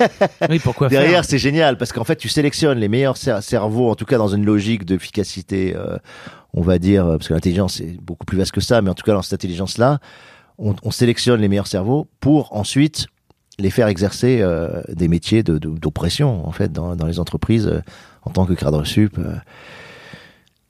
[0.50, 3.96] Oui, pourquoi derrière c'est génial parce qu'en fait tu sélectionnes les meilleurs cer- cerveaux, en
[3.96, 5.98] tout cas dans une logique d'efficacité, euh,
[6.54, 8.94] on va dire, euh, parce que l'intelligence est beaucoup plus vaste que ça, mais en
[8.94, 10.00] tout cas dans cette intelligence-là,
[10.58, 13.08] on, on sélectionne les meilleurs cerveaux pour ensuite
[13.60, 17.68] les faire exercer euh, des métiers de- de- d'oppression en fait dans, dans les entreprises
[17.68, 17.82] euh,
[18.24, 19.18] en tant que cadre sup.
[19.18, 19.36] euh.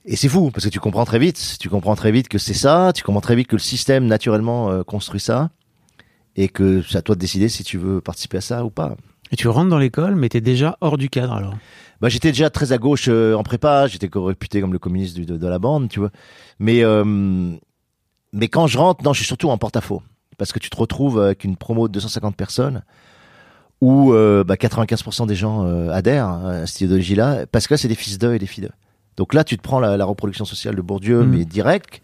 [0.06, 2.54] Et c'est fou parce que tu comprends très vite, tu comprends très vite que c'est
[2.56, 5.50] ça, tu comprends très vite que le système naturellement euh, construit ça
[6.36, 8.95] et que c'est à toi de décider si tu veux participer à ça ou pas.
[9.32, 11.56] Et tu rentres dans l'école, mais t'es déjà hors du cadre alors.
[12.02, 15.26] Bah, j'étais déjà très à gauche euh, en prépa, j'étais réputé comme le communiste du-
[15.26, 16.12] de, de la bande, tu vois.
[16.60, 17.04] Mais, euh,
[18.34, 20.02] mais quand je rentre, non, je suis surtout en porte-à-faux.
[20.38, 22.84] Parce que tu te retrouves avec une promo de 250 personnes
[23.82, 27.95] où euh, bah, 95% des gens euh, adhèrent à cette idéologie-là, parce que c'est des
[27.95, 28.74] fils d'eux et des filles d'eux.
[29.17, 31.30] Donc là, tu te prends la, la reproduction sociale de Bourdieu, Mhm.
[31.30, 32.02] mais direct,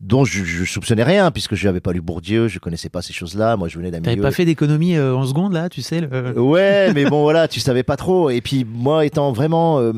[0.00, 3.12] dont je, je soupçonnais rien, puisque je n'avais pas lu Bourdieu, je connaissais pas ces
[3.12, 4.22] choses-là, moi je venais d'un T'avais milieu...
[4.22, 6.40] pas fait d'économie euh, en seconde là, tu sais le...
[6.40, 8.30] Ouais, mais bon, voilà, tu savais pas trop.
[8.30, 9.92] Et puis, moi, étant vraiment, euh,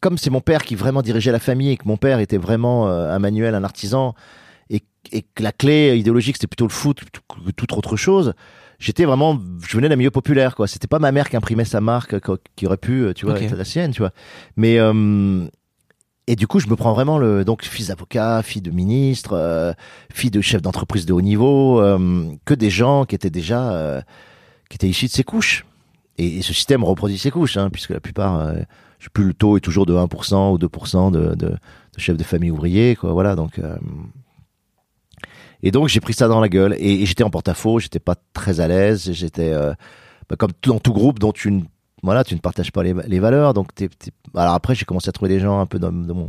[0.00, 2.88] comme c'est mon père qui vraiment dirigeait la famille et que mon père était vraiment
[2.88, 4.14] euh, un manuel, un artisan,
[4.70, 8.34] et, et que la clé idéologique c'était plutôt le foot que toute autre chose.
[8.78, 10.66] J'étais vraiment, je venais d'un milieu populaire, quoi.
[10.66, 13.40] C'était pas ma mère qui imprimait sa marque, quoi, qui aurait pu, euh, tu vois,
[13.40, 14.10] être la sienne, tu vois.
[14.56, 15.46] Mais euh,
[16.26, 19.72] et du coup, je me prends vraiment le donc fils d'avocat, fille de ministre, euh,
[20.12, 24.00] fille de chef d'entreprise de haut niveau, euh, que des gens qui étaient déjà euh,
[24.70, 25.66] qui étaient issus de ces couches.
[26.16, 28.54] Et, ce système reproduit ces couches, hein, puisque la plupart, euh,
[28.98, 31.58] je sais plus, le taux est toujours de 1% ou 2% de, de, de
[31.98, 33.12] chefs de famille ouvriers, quoi.
[33.12, 33.58] Voilà, donc.
[33.58, 33.76] euh,
[35.62, 38.60] et donc j'ai pris ça dans la gueule et, j'étais en porte-à-faux, j'étais pas très
[38.60, 39.72] à l'aise, j'étais euh,
[40.28, 41.62] bah, comme dans tout groupe dont tu ne
[42.04, 45.08] voilà, tu ne partages pas les, les valeurs, donc t'es, t'es- alors après j'ai commencé
[45.08, 46.28] à trouver des gens un peu dans, mon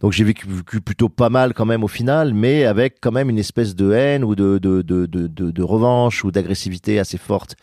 [0.00, 0.46] donc j'ai vécu,
[0.84, 4.24] plutôt pas mal quand même au final, mais avec quand même une espèce de haine
[4.24, 7.54] ou de de de de, de, de revanche ou d'agressivité assez forte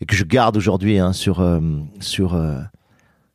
[0.00, 1.60] et que je garde aujourd'hui hein, sur euh,
[2.00, 2.60] sur euh,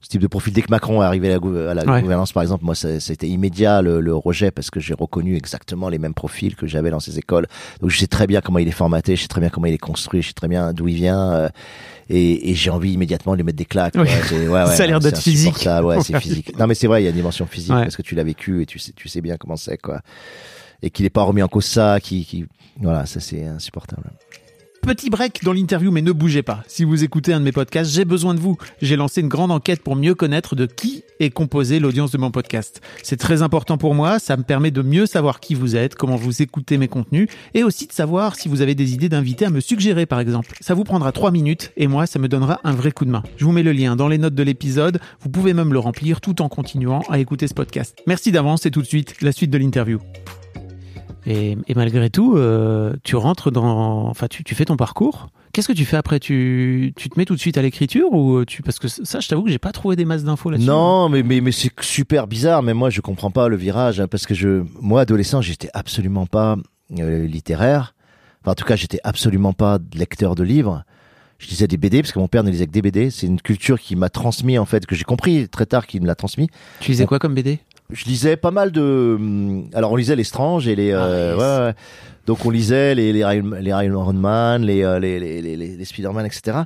[0.06, 0.54] ce type de profil.
[0.54, 2.00] Dès que Macron est arrivé à la, gou- à la Ouais.
[2.00, 5.98] gouvernance, par exemple, moi, été immédiat le, le rejet parce que j'ai reconnu exactement les
[5.98, 7.48] mêmes profils que j'avais dans ces écoles.
[7.82, 9.74] Donc, je sais très bien comment il est formaté, je sais très bien comment il
[9.74, 11.50] est construit, je sais très bien d'où il vient, euh,
[12.08, 13.96] et, et j'ai envie immédiatement de lui mettre des claques.
[13.96, 14.02] ouais,
[14.48, 15.68] ouais, Ça a l'air d'être physique.
[15.84, 16.56] Ouais, c'est physique.
[16.60, 18.62] Non, mais c'est vrai, il y a une dimension physique parce que tu l'as vécu
[18.62, 20.02] et tu sais, tu sais bien comment c'est, quoi.
[20.84, 22.46] Et qu'il n'est pas remis en cause ça, qui, qui,
[22.80, 24.04] voilà, ça c'est insupportable.
[24.86, 26.64] Petit break dans l'interview, mais ne bougez pas.
[26.68, 28.56] Si vous écoutez un de mes podcasts, j'ai besoin de vous.
[28.84, 32.30] J'ai lancé une grande enquête pour mieux connaître de qui est composée l'audience de mon
[32.30, 32.82] podcast.
[33.02, 36.18] C'est très important pour moi, ça me permet de mieux savoir qui vous êtes, comment
[36.18, 39.50] vous écoutez mes contenus, et aussi de savoir si vous avez des idées d'invités à
[39.50, 40.56] me suggérer par exemple.
[40.62, 43.24] Ça vous prendra trois minutes, et moi, ça me donnera un vrai coup de main.
[43.38, 46.22] Je vous mets le lien dans les notes de l'épisode, vous pouvez même le remplir
[46.22, 47.98] tout en continuant à écouter ce podcast.
[48.06, 50.00] Merci d'avance et tout de suite, la suite de l'interview.
[51.28, 55.30] Et, et malgré tout, euh, tu rentres dans, enfin, tu, tu fais ton parcours.
[55.54, 56.20] Qu'est-ce que tu fais après?
[56.20, 59.28] Tu, tu te mets tout de suite à l'écriture ou tu parce que ça, je
[59.28, 60.68] t'avoue que j'ai pas trouvé des masses d'infos là-dessus.
[60.68, 62.62] Non, mais mais mais c'est super bizarre.
[62.62, 66.26] Mais moi, je comprends pas le virage hein, parce que je, moi, adolescent, j'étais absolument
[66.26, 66.58] pas
[67.00, 67.96] euh, littéraire.
[68.42, 70.84] Enfin, en tout cas, j'étais absolument pas lecteur de livres.
[71.40, 73.10] Je lisais des BD parce que mon père ne lisait que des BD.
[73.10, 76.08] C'est une culture qui m'a transmis en fait, que j'ai compris très tard qu'il me
[76.08, 76.50] l'a transmis.
[76.82, 77.60] Tu lisais quoi comme BD
[77.92, 79.16] Je lisais pas mal de.
[79.20, 80.92] hum, Alors, on lisait les Strange et les.
[80.92, 81.38] euh, Ah, yes.
[81.60, 81.74] ouais, ouais.
[82.26, 85.76] Donc, on lisait les les Iron, les Iron Man, les euh, les les les, les,
[85.78, 86.58] les Spider-Man, etc.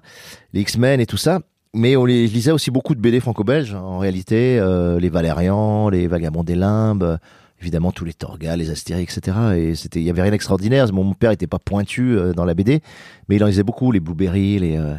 [0.53, 1.39] Les X-Men et tout ça.
[1.73, 5.89] Mais on les je lisais aussi beaucoup de BD franco-belges en réalité, euh, les Valérians,
[5.89, 7.17] les Vagabonds des Limbes, euh,
[7.62, 9.38] évidemment tous les Torgas, les Astérix, etc.
[9.58, 10.91] Et c'était, il y avait rien d'extraordinaire.
[10.93, 12.82] Mon, mon père était pas pointu euh, dans la BD,
[13.27, 14.77] mais il en lisait beaucoup, les Blueberry, les.
[14.77, 14.95] euh,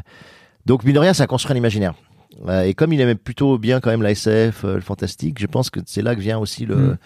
[0.66, 1.94] Donc mine de rien, ça construit un imaginaire.
[2.46, 5.46] Euh, et comme il aimait plutôt bien quand même la SF, euh, le fantastique, je
[5.46, 6.96] pense que c'est là que vient aussi le Mm.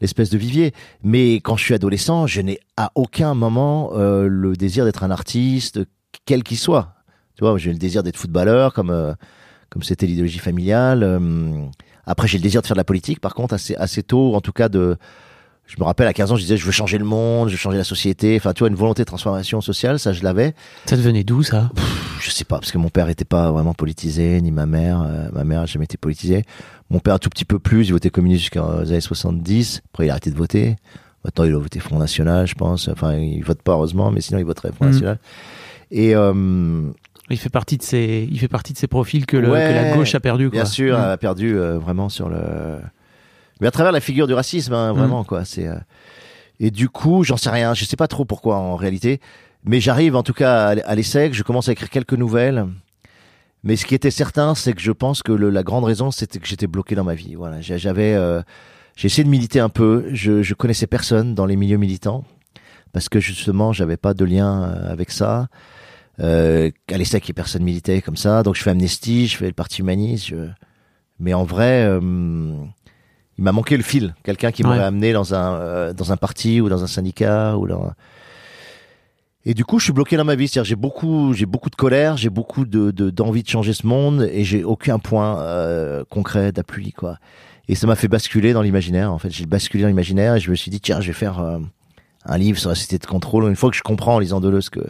[0.00, 0.72] l'espèce de vivier.
[1.02, 5.10] Mais quand je suis adolescent, je n'ai à aucun moment euh, le désir d'être un
[5.10, 5.80] artiste,
[6.24, 6.94] quel qu'il soit.
[7.36, 9.14] Tu vois, j'ai le désir d'être footballeur, comme euh,
[9.70, 11.02] comme c'était l'idéologie familiale.
[11.02, 11.20] Euh,
[12.06, 14.40] après, j'ai le désir de faire de la politique, par contre, assez assez tôt, en
[14.40, 14.96] tout cas de.
[15.68, 17.58] Je me rappelle à 15 ans, je disais je veux changer le monde, je veux
[17.58, 18.34] changer la société.
[18.36, 20.54] Enfin, tu vois, une volonté de transformation sociale, ça je l'avais.
[20.86, 21.70] Ça devenait d'où ça?
[22.20, 25.02] Je sais pas, parce que mon père était pas vraiment politisé, ni ma mère.
[25.06, 26.44] Euh, ma mère a jamais été politisée.
[26.90, 29.82] Mon père un tout petit peu plus, il votait communiste jusqu'aux années 70.
[29.92, 30.76] Après, il a arrêté de voter.
[31.24, 32.88] Maintenant, il a voté Front National, je pense.
[32.88, 34.92] Enfin, il vote pas, heureusement, mais sinon, il voterait Front Mhm.
[34.92, 35.18] National.
[35.90, 36.82] Et euh,
[37.30, 39.74] Il fait partie de ces, il fait partie de ces profils que, le- Ouais, que
[39.74, 40.48] la gauche a perdu.
[40.48, 40.60] Quoi.
[40.60, 41.00] bien sûr, Mm.
[41.02, 42.38] a perdu euh, vraiment sur le.
[43.60, 45.44] Mais à travers la figure du racisme, hein, vraiment, quoi.
[45.44, 45.66] C'est.
[45.66, 45.76] euh,
[46.60, 47.74] Et du coup, j'en sais rien.
[47.74, 49.20] Je sais pas trop pourquoi en réalité.
[49.64, 51.34] Mais j'arrive en tout cas à l'ESSEC.
[51.34, 52.66] Je commence à écrire quelques nouvelles.
[53.64, 56.38] Mais ce qui était certain, c'est que je pense que le- la grande raison, c'était
[56.38, 57.34] que j'étais bloqué dans ma vie.
[57.34, 58.40] Voilà, j'avais, euh,
[58.96, 60.06] j'ai essayé de militer un peu.
[60.12, 62.24] Je, je connaissais personne dans les milieux militants
[62.92, 65.48] parce que justement, j'avais pas de lien euh, avec ça.
[66.20, 68.42] Euh, à l'ESSEC, personne militait comme ça.
[68.44, 70.26] Donc je fais Amnesty, je fais le Parti humaniste.
[70.28, 70.48] je-
[71.20, 72.00] Mais en vrai, euh,
[73.38, 74.14] il m'a manqué le fil.
[74.24, 74.84] Quelqu'un qui m'aurait Ouais.
[74.84, 77.92] amené dans un euh, dans un parti ou dans un syndicat ou dans.
[79.44, 80.48] Et du coup, je suis bloqué dans ma vie.
[80.48, 83.86] C'est-à-dire, j'ai beaucoup, j'ai beaucoup de colère, j'ai beaucoup de de- d'envie de, changer ce
[83.86, 87.16] monde, et j'ai aucun point euh, concret d'appui, quoi.
[87.68, 89.12] Et ça m'a fait basculer dans l'imaginaire.
[89.12, 91.38] En fait, j'ai basculé dans l'imaginaire et je me suis dit, tiens, je vais faire
[91.38, 91.58] euh,
[92.24, 93.44] un livre sur la société de contrôle.
[93.48, 94.80] Une fois que je comprends en lisant Deleuze que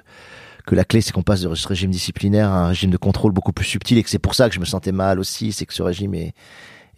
[0.67, 3.33] que la clé, c'est qu'on passe de ce régime disciplinaire à un régime de contrôle
[3.33, 5.65] beaucoup plus subtil et que c'est pour ça que je me sentais mal aussi, c'est
[5.65, 6.35] que ce régime est,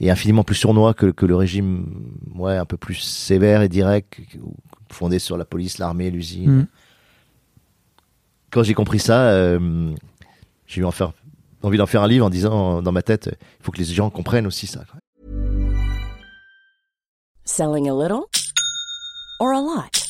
[0.01, 1.87] est infiniment plus sournois que, que le régime,
[2.35, 4.21] ouais, un peu plus sévère et direct,
[4.91, 6.51] fondé sur la police, l'armée, l'usine.
[6.63, 6.67] Mm.
[8.51, 9.93] Quand j'ai compris ça, euh,
[10.67, 11.13] j'ai eu en faire-
[11.63, 14.11] envie d'en faire un livre en disant dans ma tête, il faut que les gens
[14.11, 14.85] comprennent aussi ça.
[17.45, 18.25] Selling a little
[19.41, 20.10] or a lot?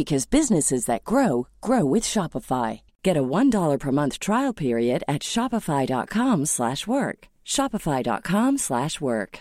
[0.00, 2.80] because businesses that grow grow with Shopify.
[3.04, 6.46] Get a $1 per month trial period at shopify.com/work.
[6.46, 7.18] slash work.
[7.44, 8.58] shopify.com/work.
[8.58, 9.40] slash work.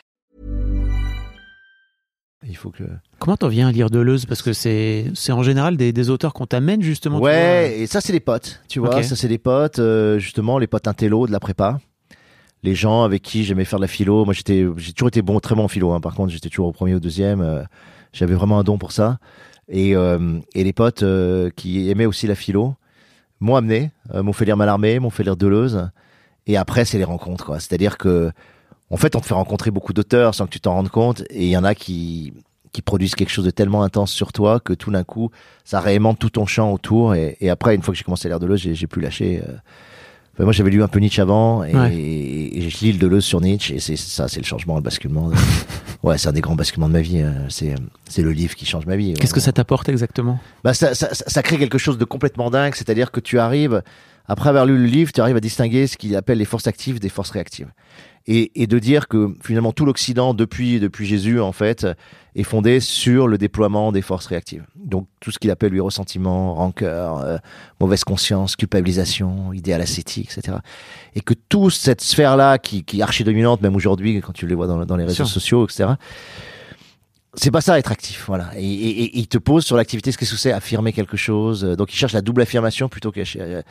[2.48, 2.84] Il faut que.
[3.20, 6.34] Comment t'en viens à lire Deleuze Parce que c'est, c'est en général des, des auteurs
[6.34, 7.20] qu'on t'amène justement.
[7.20, 10.68] Ouais, et ça c'est des potes, tu vois, ça c'est des potes, euh, justement les
[10.68, 11.80] potes intello de la prépa,
[12.64, 14.24] les gens avec qui j'aimais faire de la philo.
[14.26, 15.92] Moi j'étais, j'ai toujours été bon, très bon en philo.
[15.92, 16.00] Hein.
[16.02, 17.42] Par contre j'étais toujours au premier ou au deuxième.
[17.42, 17.64] euh,
[18.14, 19.20] j'avais vraiment un don pour ça.
[19.70, 22.76] Et, euh, et les potes euh, qui aimaient aussi la philo
[23.40, 25.90] m'ont amené, euh, m'ont fait lire Mallarmé, m'ont fait lire Deleuze.
[26.48, 27.60] Et après c'est les rencontres, quoi.
[27.60, 28.32] C'est-à-dire que
[28.90, 31.22] en fait on te fait rencontrer beaucoup d'auteurs sans que tu t'en rendes compte.
[31.30, 32.34] Et il y en a qui
[32.72, 35.32] qui produisent quelque chose de tellement intense sur toi que tout d'un coup
[35.64, 38.30] ça réaimante tout ton champ autour et, et après une fois que j'ai commencé à
[38.30, 39.54] lire Deleuze j'ai, j'ai plus lâché euh.
[40.40, 41.94] Enfin, moi j'avais lu un peu Nietzsche avant et, Ouais.
[41.94, 44.82] et, et je lis le Deleuze sur Nietzsche et c'est ça c'est le changement le
[44.82, 45.30] basculement
[46.04, 47.32] ouais c'est un des grands basculements de ma vie euh.
[47.50, 47.76] c'est
[48.08, 50.40] c'est le livre qui change ma vie Qu'est-ce que ça t'apporte exactement?
[50.64, 53.84] Bah, ça, ça- ça crée quelque chose de complètement dingue c'est-à-dire que tu arrives
[54.30, 57.00] après avoir lu le livre tu arrives à distinguer ce qu'il appelle les forces actives
[57.02, 57.68] des forces réactives
[58.30, 61.88] et, et de dire que finalement tout l'Occident depuis depuis Jésus en fait
[62.36, 64.64] est fondé sur le déploiement des forces réactives.
[64.76, 67.38] Donc tout ce qu'il appelle lui ressentiment, rancœur, euh,
[67.82, 70.58] mauvaise conscience, culpabilisation, idéal ascétique, etc.
[71.16, 74.56] Et que toute cette sphère-là qui, qui est archi dominante même aujourd'hui quand tu les
[74.56, 75.90] vois dans, dans les réseaux sociaux, etc.
[77.36, 78.50] c'est pas ça être actif, voilà.
[78.58, 81.64] Et, et, et il te pose sur l'activité, ce que c'est affirmer quelque chose.
[81.64, 83.62] Euh, Donc il cherche la double affirmation plutôt que euh,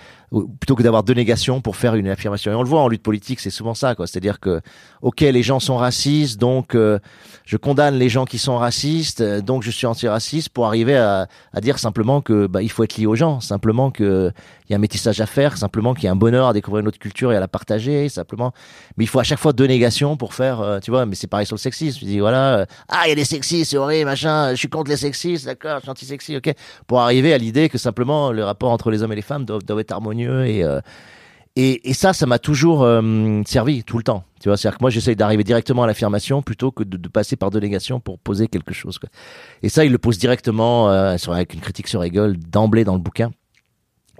[0.60, 2.52] plutôt que d'avoir deux négations pour faire une affirmation.
[2.52, 4.06] Et on le voit en lutte politique, c'est souvent ça, quoi.
[4.06, 4.60] C'est-à-dire que
[5.02, 7.00] ok, les gens sont racistes, donc euh,
[7.44, 11.26] je condamne les gens qui sont racistes, euh, donc je suis antiraciste pour arriver à,
[11.52, 14.32] à dire simplement que bah, il faut être lié aux gens, simplement que
[14.68, 16.82] il y a un métissage à faire, simplement qu'il y a un bonheur à découvrir
[16.82, 18.52] une autre culture et à la partager, simplement.
[18.96, 21.06] Mais il faut à chaque fois deux négations pour faire, euh, tu vois.
[21.06, 21.98] Mais c'est pareil sur le sexisme.
[21.98, 24.50] Tu dis voilà, euh, ah il y a des sexistes, c'est horrible, machin.
[24.50, 26.52] Je suis contre les sexistes, d'accord, je suis anti-sexy, ok.
[26.86, 29.64] Pour arriver à l'idée que simplement le rapport entre les hommes et les femmes doivent,
[29.64, 30.80] doivent être harmonieux et euh,
[31.60, 34.22] et, et ça, ça m'a toujours euh, servi tout le temps.
[34.40, 37.34] Tu vois, c'est-à-dire que moi, j'essaye d'arriver directement à l'affirmation plutôt que de, de passer
[37.34, 38.98] par deux négations pour poser quelque chose.
[38.98, 39.08] Quoi.
[39.64, 42.94] Et ça, il le pose directement euh, sur, avec une critique sur Hegel d'emblée dans
[42.94, 43.32] le bouquin.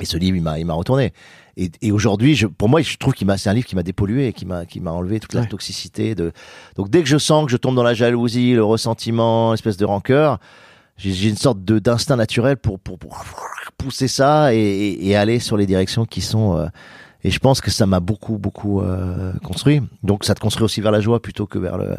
[0.00, 1.12] Et ce livre, il m'a, il m'a retourné.
[1.56, 3.82] Et, et aujourd'hui, je, pour moi, je trouve qu'il m'a, c'est un livre qui m'a
[3.82, 5.46] dépollué, qui m'a, qui m'a enlevé toute la Ouais.
[5.48, 6.14] toxicité.
[6.14, 6.32] De,
[6.76, 9.84] donc dès que je sens que je tombe dans la jalousie, le ressentiment, espèce de
[9.84, 10.38] rancœur,
[10.96, 13.24] j'ai, j'ai une sorte de, d'instinct naturel pour, pour, pour
[13.76, 16.56] pousser ça et, et, et aller sur les directions qui sont.
[16.56, 16.66] euh,
[17.24, 19.80] et je pense que ça m'a beaucoup, beaucoup euh, construit.
[20.02, 21.96] Donc ça te construit aussi vers la joie plutôt que vers le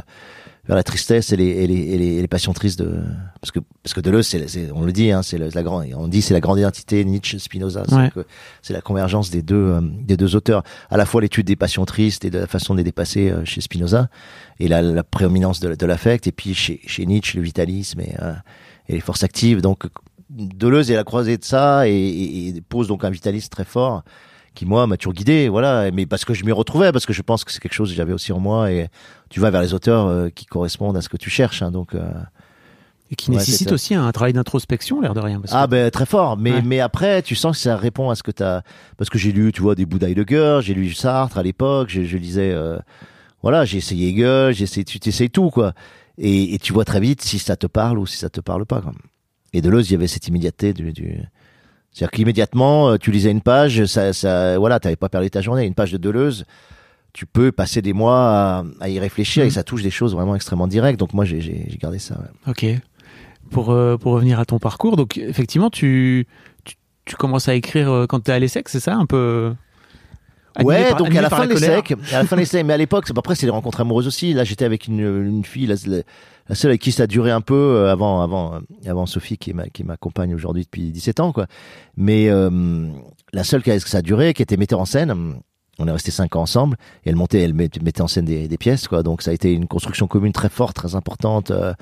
[0.68, 3.02] vers la tristesse et les, et les, et les, et les passions tristes de
[3.42, 6.08] parce que parce que Deleuze c'est, c'est on le dit hein, c'est la grande on
[6.08, 8.12] dit c'est la grande identité Nietzsche Spinoza c'est Ouais.
[8.14, 8.24] que
[8.62, 11.86] c'est la convergence des deux euh, des deux auteurs à la fois l'étude des passions
[11.86, 14.10] tristes et de la façon de les dépasser euh, chez Spinoza
[14.60, 18.14] et la, la prédominance de, de l'affect et puis chez chez Nietzsche le vitalisme et
[18.22, 18.34] euh,
[18.90, 19.88] et les forces actives donc
[20.30, 23.66] Deleuze est à la croisée de ça et, et, et pose donc un vitalisme très
[23.66, 24.04] fort
[24.60, 27.22] qui moi m'a toujours guidé voilà mais parce que je m'y retrouvais parce que je
[27.22, 28.90] pense que c'est quelque chose que j'avais aussi en moi et
[29.30, 31.96] tu vas vers les auteurs euh, qui correspondent à ce que tu cherches hein, donc
[31.96, 32.02] euh,
[33.12, 35.40] Et qui Ouais, nécessite aussi un travail d'introspection, l'air de rien.
[35.40, 36.62] parce que- ah ben très fort mais Ouais.
[36.64, 38.62] mais après tu sens que ça répond à ce que t'as
[38.98, 42.04] parce que j'ai lu tu vois des bouts d'Heidegger j'ai lu Sartre à l'époque je,
[42.04, 42.78] je lisais euh,
[43.42, 45.74] voilà j'ai essayé Hegel j'ai essayé tu t'essayes tout quoi
[46.18, 48.66] et, et tu vois très vite si ça te parle ou si ça te parle
[48.66, 48.92] pas quoi.
[49.54, 51.18] et Deleuze il y avait cette immédiateté du, du...
[52.00, 55.66] c'est-à-dire qu'immédiatement euh, tu lisais une page ça ça voilà t'avais pas perdu ta journée
[55.66, 56.46] une page de Deleuze
[57.12, 59.48] tu peux passer des mois à, à y réfléchir Mhm.
[59.48, 62.16] et ça touche des choses vraiment extrêmement directes donc moi j'ai gardé ça
[62.48, 62.52] ouais.
[62.52, 62.66] Ok.
[63.52, 66.28] Pour, euh, pour revenir à ton parcours, donc effectivement, tu,
[66.66, 69.54] tu, tu commences à écrire euh, quand tu es à l'ESSEC, c'est ça un peu
[70.56, 71.74] Animé ouais, par- donc à la fin de l'essai,
[72.14, 74.34] à la fin de l'essai, mais à l'époque, c'est- après c'est des rencontres amoureuses aussi.
[74.34, 75.66] Là, j'étais avec une, une fille,
[76.50, 79.38] la- seule avec qui ça a duré un peu euh, avant, avant, euh, avant Sophie
[79.38, 81.48] qui qui m'accompagne aujourd'hui depuis 17 ans, quoi.
[81.96, 82.88] Mais euh,
[83.32, 85.36] la seule qui a, que ça a duré, qui était metteur en scène.
[85.82, 88.50] On est resté cinq ans ensemble et elle montait, elle met- mettait en scène des,
[88.50, 89.02] des pièces, quoi.
[89.02, 91.74] Donc ça a été une construction commune très forte, très importante euh,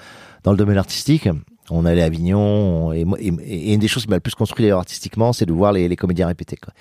[0.43, 1.27] dans le domaine artistique.
[1.71, 3.27] On allait à Avignon et, et,
[3.69, 5.88] et une des choses qui m'a le plus construit d'ailleurs artistiquement, c'est de voir les,
[5.88, 6.58] les comédiens répéter.
[6.58, 6.73] Quoi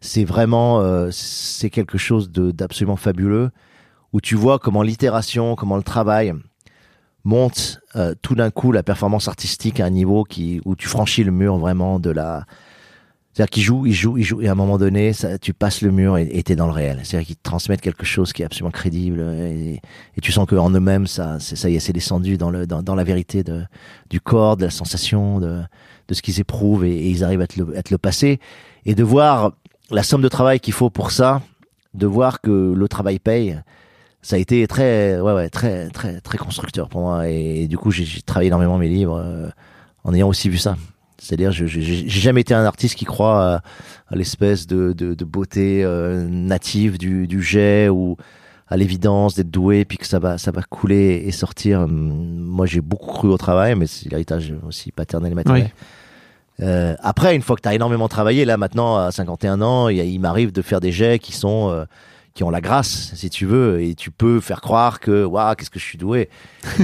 [0.00, 3.50] c'est vraiment euh, c'est quelque chose d'absolument fabuleux
[4.12, 6.32] où tu vois comment l'itération, comment le travail
[7.24, 11.24] monte euh, tout d'un coup la performance artistique à un niveau qui où tu franchis
[11.24, 12.44] le mur vraiment de la
[13.34, 15.82] c'est-à-dire qu'ils jouent, ils jouent, ils jouent, et à un moment donné, ça, tu passes
[15.82, 17.00] le mur et t'es dans le réel.
[17.02, 19.80] C'est-à-dire qu'ils te transmettent quelque chose qui est absolument crédible, et,
[20.16, 22.80] et tu sens qu'en eux-mêmes, ça, c'est, ça y est, c'est descendu dans le, dans,
[22.84, 23.64] dans la vérité de,
[24.08, 25.62] du corps, de la sensation, de,
[26.06, 28.38] de ce qu'ils éprouvent, et, et ils arrivent à te, le, à te le passer,
[28.86, 29.54] et de voir
[29.90, 31.42] la somme de travail qu'il faut pour ça,
[31.94, 33.58] de voir que le travail paye,
[34.24, 37.90] ça a été très, ouais, ouais, très, très, très constructeur pour moi, et, du coup,
[37.90, 39.50] j'ai, travaillé énormément mes livres euh,
[40.02, 40.76] en ayant aussi vu ça.
[41.18, 43.62] C'est-à-dire, j'ai jamais été un artiste qui croit à,
[44.08, 48.16] à l'espèce de, de, de beauté euh, native du, du jet ou
[48.68, 51.80] à l'évidence d'être doué puis que ça va ça va couler et sortir.
[51.80, 55.70] Hum, Moi, j'ai beaucoup cru au travail, mais c'est l'héritage aussi paternel et maternel.
[56.60, 60.18] Euh, après, une fois que tu as énormément travaillé, là maintenant à 51 ans, il,
[60.18, 61.84] m'arrive de faire des jets qui sont euh,
[62.34, 65.70] qui ont la grâce, si tu veux, et tu peux faire croire que waouh, qu'est-ce
[65.70, 66.28] que je suis doué.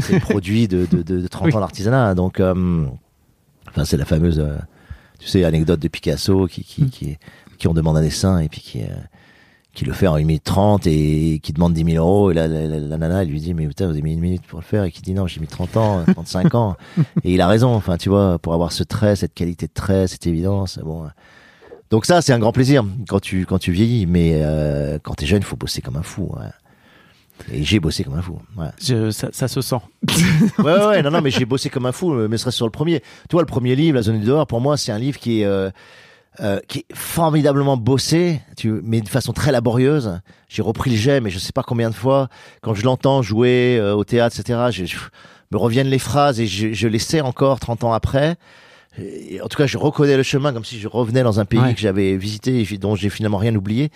[0.00, 1.54] C'est le produit de, de, de, de 30 Oui.
[1.56, 2.14] ans d'artisanat.
[2.14, 2.84] Donc, euh,
[3.68, 4.56] enfin, c'est la fameuse, euh,
[5.18, 6.90] tu sais, anecdote de Picasso qui qui, Mm.
[6.90, 7.18] qui,
[7.58, 8.86] qui on demande un dessin et puis qui euh,
[9.74, 12.30] qui le fait en 1 minute 30 et qui demande 10 000 euros.
[12.30, 14.20] Et la, la, la, la nana, elle lui dit, mais putain, vous avez mis une
[14.20, 14.84] minute pour le faire.
[14.84, 16.76] Et qui dit, non, j'ai mis 30 ans, 35 ans.
[17.24, 17.74] Et il a raison.
[17.74, 20.78] Enfin, tu vois, pour avoir ce trait, cette qualité de trait, cette évidence.
[20.84, 21.08] Bon.
[21.90, 24.06] Donc ça, c'est un grand plaisir quand tu, quand tu vieillis.
[24.06, 26.30] Mais euh, quand t'es jeune, il faut bosser comme un fou.
[26.36, 26.46] ouais.
[27.52, 28.38] Et j'ai bossé comme un fou.
[28.56, 28.66] Ouais.
[28.82, 29.76] Je- ça, ça se sent.
[30.58, 32.52] Ouais, ouais, ouais, non, non, mais j'ai bossé comme un fou, euh, mais ce serait
[32.52, 33.00] sur le premier.
[33.00, 35.40] Tu vois, le premier livre, La zone du dehors, pour moi, c'est un livre qui
[35.40, 35.70] est, euh,
[36.40, 40.20] euh, qui est formidablement bossé, tu, mais de façon très laborieuse.
[40.48, 42.28] J'ai repris le jet, mais je sais pas combien de fois.
[42.60, 44.96] Quand je l'entends jouer euh, au théâtre, etc., je, je-
[45.52, 48.36] me reviennent les phrases et je, je les sais encore 30 ans après.
[48.98, 51.60] Et en tout cas, je reconnais le chemin comme si je revenais dans un pays
[51.60, 51.74] Ouais.
[51.74, 53.90] que j'avais visité et dont j'ai finalement rien oublié.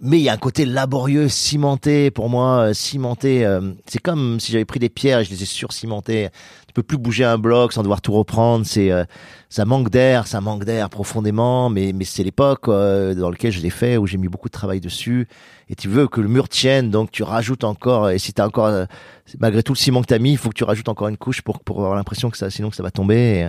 [0.00, 3.46] mais il y a un côté laborieux, cimenté pour moi, euh, cimenté.
[3.46, 6.28] euh, c'est comme si j'avais pris des pierres et je les ai surcimentées.
[6.66, 8.66] Tu peux plus bouger un bloc sans devoir tout reprendre.
[8.66, 9.04] C'est euh,
[9.48, 13.60] ça manque d'air, ça manque d'air profondément, mais mais c'est l'époque euh, dans laquelle je
[13.60, 15.28] l'ai fait où j'ai mis beaucoup de travail dessus.
[15.70, 18.10] Et tu veux que le mur tienne, donc tu rajoutes encore.
[18.10, 18.84] Et si t'as encore euh,
[19.40, 21.40] malgré tout le ciment que t'as mis, il faut que tu rajoutes encore une couche
[21.40, 23.16] pour pour avoir l'impression que ça, sinon que ça va tomber.
[23.16, 23.48] Et,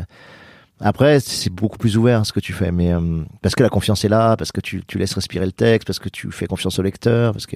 [0.80, 4.06] après, c'est beaucoup plus ouvert ce que tu fais, mais euh, parce que la confiance
[4.06, 6.78] est là, parce que tu, tu laisses respirer le texte, parce que tu fais confiance
[6.78, 7.56] au lecteur, parce que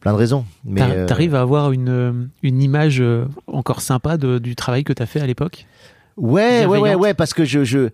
[0.00, 0.44] plein de raisons.
[0.64, 4.82] Mais euh, T'arrives à avoir une, euh, une image euh, encore sympa de- du travail
[4.84, 5.66] que t'as fait à l'époque?
[6.16, 7.90] Ouais, ouais, ouais, ouais, parce que je, je,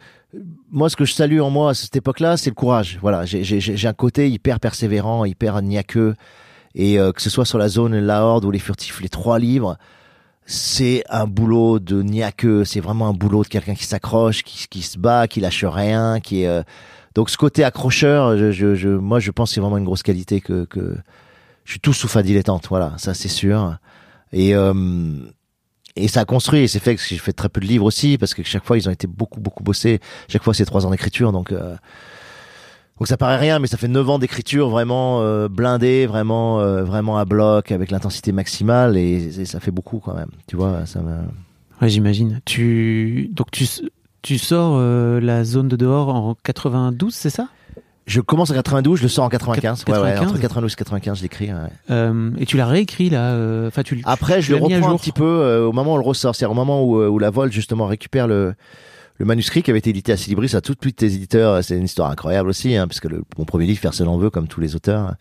[0.71, 2.99] moi, ce que je salue en moi à cette époque-là, c'est le courage.
[3.03, 6.15] Voilà, j'ai- j'ai j'ai un côté hyper persévérant, hyper niaqueux,
[6.75, 9.39] et euh, que ce soit sur la zone, la horde ou les furtifs, les trois
[9.39, 9.77] livres.
[10.47, 14.83] C'est un boulot de niaqueux, c'est vraiment un boulot de quelqu'un qui s'accroche, qui, qui
[14.83, 16.63] se bat, qui lâche rien, qui est, euh,
[17.15, 20.03] donc ce côté accrocheur, je, je, je- moi je pense que c'est vraiment une grosse
[20.03, 20.97] qualité que, que
[21.65, 23.79] je suis tout sauf un dilettante, voilà, ça c'est sûr.
[24.33, 24.75] Et euh,
[25.97, 28.19] et ça a construit, et c'est fait que j'ai fait très peu de livres aussi,
[28.19, 30.01] parce que chaque fois ils ont été beaucoup beaucoup bossés.
[30.29, 31.77] Chaque fois c'est trois ans d'écriture, donc euh,
[32.99, 36.85] donc ça paraît rien, mais ça fait neuf ans d'écriture vraiment euh, blindé, vraiment euh,
[36.85, 40.31] vraiment à bloc, avec l'intensité maximale, et, et ça fait beaucoup quand même.
[40.47, 41.17] Tu vois, ça me...
[41.83, 42.41] Ouais, j'imagine.
[42.45, 43.67] Tu donc tu
[44.23, 47.49] tu sors euh, la zone de dehors en 92, c'est ça?
[48.07, 49.85] Je commence en 92, je le sors en 95.
[49.89, 50.31] Ouais, ouais, 95.
[50.31, 51.51] entre 92 et 95, je l'écris.
[51.51, 52.13] ouais.
[52.39, 53.35] Et tu l'as réécrit là
[53.67, 54.01] Enfin, tu.
[54.05, 56.37] Après, tu je le reprends un petit peu au moment où on le ressort.
[56.37, 58.55] C'est-à-dire au moment où, où la Vol, justement, récupère le,
[59.17, 60.55] le manuscrit qui avait été édité à Silibris.
[60.55, 63.67] À tout, tous tes éditeurs, c'est une histoire incroyable aussi, hein, puisque le, mon premier
[63.67, 65.15] livre, Personne en veut, comme tous les auteurs.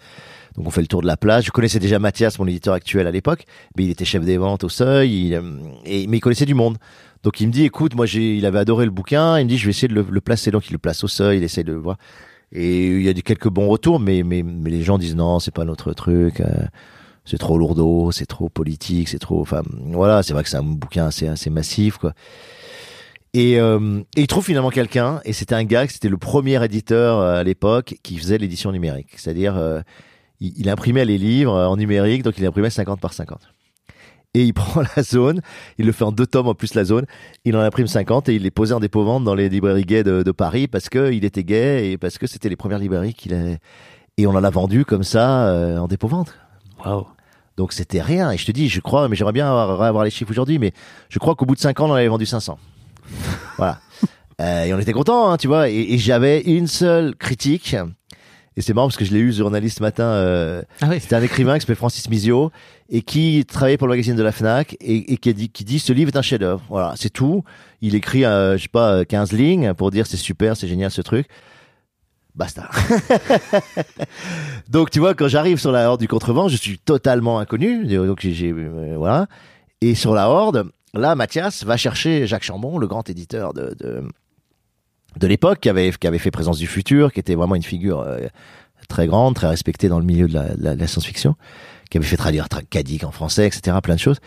[0.55, 1.45] Donc on fait le tour de la plage.
[1.45, 3.45] Je connaissais déjà Mathias, mon éditeur actuel à l'époque,
[3.77, 5.41] mais il était chef des ventes au seuil, il, euh,
[5.85, 6.77] et, mais il connaissait du monde.
[7.23, 9.57] Donc il me dit, écoute, moi j'ai, il avait adoré le bouquin, il me dit,
[9.57, 10.51] je vais essayer de le, le placer.
[10.51, 11.97] Donc il le place au seuil, il essaie de voir.
[12.51, 15.53] Et il y a quelques bons retours, mais, mais, mais les gens disent non, c'est
[15.53, 16.39] pas notre truc.
[16.39, 16.45] euh,
[17.25, 19.39] c'est trop lourdeau, c'est trop politique, c'est trop.
[19.39, 22.13] Enfin, voilà, c'est vrai que c'est un bouquin assez, assez massif, quoi.
[23.33, 27.17] Et, euh, et il trouve finalement quelqu'un, et c'était un gars, c'était le premier éditeur
[27.17, 29.09] euh, à l'époque qui faisait l'édition numérique.
[29.15, 29.81] C'est-à-dire, euh,
[30.39, 33.39] il, il imprimait les livres euh, en numérique, donc il imprimait 50 par 50.
[34.35, 35.41] Et il prend la zone,
[35.79, 37.05] il le fait en deux tomes en plus la zone,
[37.43, 40.21] il en imprime 50 et il les posait en dépôt-vente dans les librairies gays de,
[40.21, 43.33] de Paris parce que il était gay et parce que c'était les premières librairies qu'il
[43.33, 43.57] a...
[44.17, 46.35] Et on en a vendu comme ça euh, en dépôt-vente.
[46.85, 47.07] Waouh.
[47.57, 48.29] Donc c'était rien.
[48.31, 50.71] Et je te dis, je crois, mais j'aimerais bien avoir, avoir les chiffres aujourd'hui, mais
[51.09, 52.59] je crois qu'au bout de 5 ans, on en avait vendu 500.
[53.57, 53.79] voilà.
[54.41, 55.69] Euh, et on était contents, hein, tu vois.
[55.69, 57.75] Et, et j'avais une seule critique.
[58.55, 60.03] Et c'est marrant parce que je l'ai eu journaliste ce matin.
[60.03, 60.99] euh, Ah ouais.
[60.99, 62.51] c'était un écrivain qui s'appelait Francis Mizio
[62.89, 65.63] et qui travaillait pour le magazine de la Fnac et, et qui, a dit, qui
[65.63, 66.61] dit ce livre est un chef-d'œuvre.
[66.69, 67.43] Voilà, c'est tout.
[67.81, 71.01] Il écrit, euh, je sais pas, 15 lignes pour dire c'est super, c'est génial ce
[71.01, 71.25] truc.
[72.35, 72.69] Basta.
[74.69, 77.85] donc tu vois, quand j'arrive sur la horde du contrevent, je suis totalement inconnu.
[77.85, 79.27] Donc j'ai, j'ai- euh, voilà.
[79.81, 83.75] Et sur la horde, là, Mathias va chercher Jacques Chambon, le grand éditeur de,
[85.17, 88.01] de, l'époque, qui avait, qui avait fait Présence du futur, qui était vraiment une figure
[88.01, 88.27] euh,
[88.87, 91.35] très grande, très respectée dans le milieu de la, science-fiction,
[91.89, 94.19] qui avait fait traduire Tra- Cadic en français, etc., plein de choses.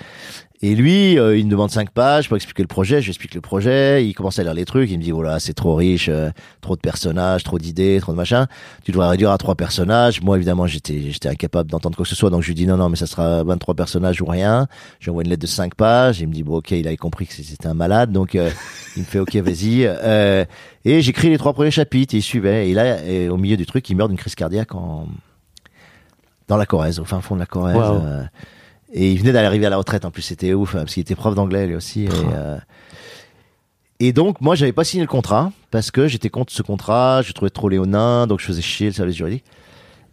[0.62, 3.00] Et lui, euh, il me demande cinq pages pour expliquer le projet.
[3.00, 4.06] Je lui explique le projet.
[4.06, 4.90] Il commence à lire les trucs.
[4.90, 6.30] Il me dit, voilà, c'est trop riche, euh,
[6.62, 8.46] trop de personnages, trop d'idées, trop de machin.
[8.82, 10.22] Tu devrais réduire à trois personnages.
[10.22, 12.30] Moi, évidemment, j'étais, j'étais incapable d'entendre quoi que ce soit.
[12.30, 14.66] Donc, je lui dis, non, non, mais ça sera 23 personnages ou rien.
[14.98, 16.20] J'envoie une lettre de cinq pages.
[16.20, 18.10] Il me dit, bon, ok, il avait compris que c'était un malade.
[18.10, 18.50] Donc, euh,
[18.96, 19.84] il me fait, ok, vas-y.
[19.84, 20.46] Euh,
[20.86, 22.14] et j'écris les trois premiers chapitres.
[22.14, 22.70] Et il suivait.
[22.70, 25.06] Et là, et au milieu du truc, il meurt d'une crise cardiaque en,
[26.48, 27.76] dans la Corrèze, au fin fond de la Corrèze.
[27.76, 28.00] Wow.
[28.92, 31.14] Et il venait d'arriver à la retraite en plus, c'était ouf, hein, parce qu'il était
[31.14, 32.04] prof d'anglais lui aussi.
[32.04, 32.56] Et, euh,
[33.98, 37.32] et donc, moi, j'avais pas signé le contrat, parce que j'étais contre ce contrat, je
[37.32, 39.44] trouvais trop léonin, donc je faisais chier le service juridique.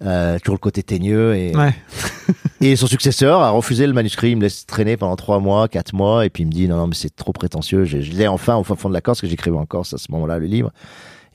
[0.04, 1.36] Euh, toujours le côté teigneux.
[1.36, 1.74] Et, Ouais.
[2.62, 5.94] et son successeur a refusé le manuscrit, il me laisse traîner pendant trois mois, quatre
[5.94, 8.28] mois, et puis il me dit, non, non, mais c'est trop prétentieux, je, je l'ai
[8.28, 10.48] enfin au fond de la Corse, parce que j'écrivais en Corse à ce moment-là, le
[10.48, 10.72] livre.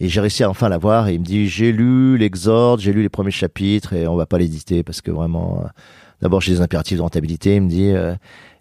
[0.00, 3.02] Et j'ai réussi à enfin l'avoir, et il me dit, j'ai lu l'exorde, j'ai lu
[3.02, 5.68] les premiers chapitres, et on va pas l'éditer, parce que vraiment, euh,
[6.22, 8.14] d'abord j'ai des impératifs de rentabilité, il me dit, euh,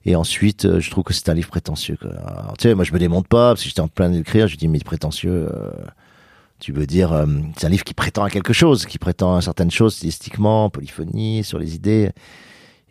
[0.06, 1.98] et ensuite, euh, je trouve que c'est un livre prétentieux.
[2.00, 2.12] quoi.
[2.12, 4.54] Alors, tu sais, moi je me démonte pas, parce que j'étais en plein d'écrire, je
[4.54, 5.72] lui dis, mais prétentieux, euh,
[6.60, 7.26] tu veux dire, euh,
[7.58, 11.44] c'est un livre qui prétend à quelque chose, qui prétend à certaines choses stylistiquement, polyphonie,
[11.44, 12.12] sur les idées.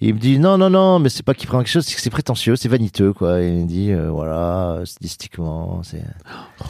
[0.02, 1.86] Et il me dit, non, non, non, mais c'est pas qu'il prétend à quelque chose,
[1.86, 3.42] c'est que c'est prétentieux, c'est vaniteux, quoi.
[3.42, 6.04] Et il me dit, euh, voilà, stylistiquement, c'est...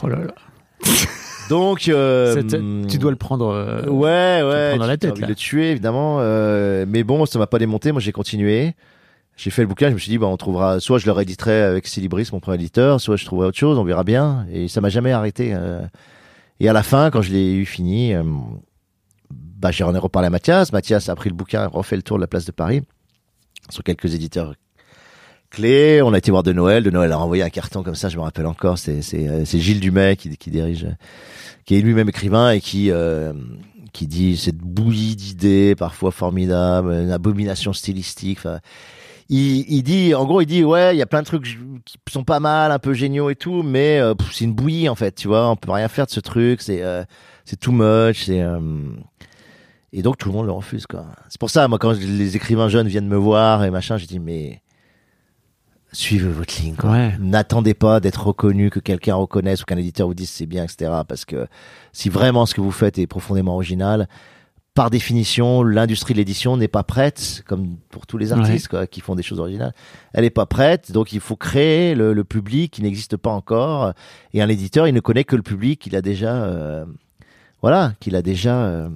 [0.01, 0.35] Oh là là.
[1.49, 2.43] Donc, euh,
[2.89, 3.47] Tu dois le prendre.
[3.47, 4.69] euh, Ouais, ouais.
[4.71, 6.17] prends dans la tu- tête, envie de le tuer, évidemment.
[6.19, 7.91] euh, mais bon, ça m'a pas démonté.
[7.91, 8.73] Moi, j'ai continué.
[9.37, 9.89] J'ai fait le bouquin.
[9.89, 10.79] Je me suis dit, bah, on trouvera.
[10.79, 13.77] Soit je le rééditerai avec Silibris, mon premier éditeur, soit je trouverai autre chose.
[13.77, 14.45] On verra bien.
[14.51, 15.51] Et ça m'a jamais arrêté.
[15.53, 15.79] euh.
[16.59, 18.23] Et à la fin, quand je l'ai eu fini, euh,
[19.31, 20.73] bah, j'en ai reparlé à Mathias.
[20.73, 22.81] Mathias a pris le bouquin, a refait le tour de la place de Paris
[23.69, 24.55] sur quelques éditeurs
[25.51, 26.01] clés.
[26.01, 26.81] On a été voir de Noël.
[26.83, 28.79] De Noël a envoyé un carton comme ça, je me rappelle encore.
[28.79, 30.87] C'est c'est euh, c'est Gilles Dumais qui, qui dirige,
[31.67, 33.33] qui est lui-même écrivain et qui euh,
[33.93, 38.39] qui dit cette bouillie d'idées parfois formidable, une abomination stylistique.
[39.29, 41.43] Il, il dit, en gros, il dit ouais, il y a plein de trucs
[41.83, 44.95] qui sont pas mal, un peu géniaux et tout, mais euh, c'est une bouillie en
[44.95, 45.49] fait, tu vois.
[45.49, 46.61] On peut rien faire de ce truc.
[46.61, 47.03] C'est euh,
[47.43, 48.25] c'est too much.
[48.25, 48.59] C'est euh,
[49.91, 51.07] et donc tout le monde le refuse quoi.
[51.27, 54.19] C'est pour ça, moi, quand les écrivains jeunes viennent me voir et machin, je dis
[54.19, 54.61] mais
[55.91, 56.75] suivez votre ligne.
[56.75, 56.91] quoi.
[56.91, 57.13] Ouais.
[57.19, 60.91] N'attendez pas d'être reconnu, que quelqu'un reconnaisse ou qu'un éditeur vous dise c'est bien, etc.
[61.07, 61.47] Parce que
[61.93, 64.07] si vraiment ce que vous faites est profondément original,
[64.73, 69.01] par définition, l'industrie de l'édition n'est pas prête, comme pour tous les artistes quoi, qui
[69.01, 69.73] font des choses originales.
[70.13, 73.93] Elle n'est pas prête, donc il faut créer le, le public qui n'existe pas encore.
[74.35, 76.85] Et un éditeur, il ne connaît que le public qu'il a déjà, euh,
[77.63, 78.53] voilà, qu'il a déjà.
[78.65, 78.89] euh,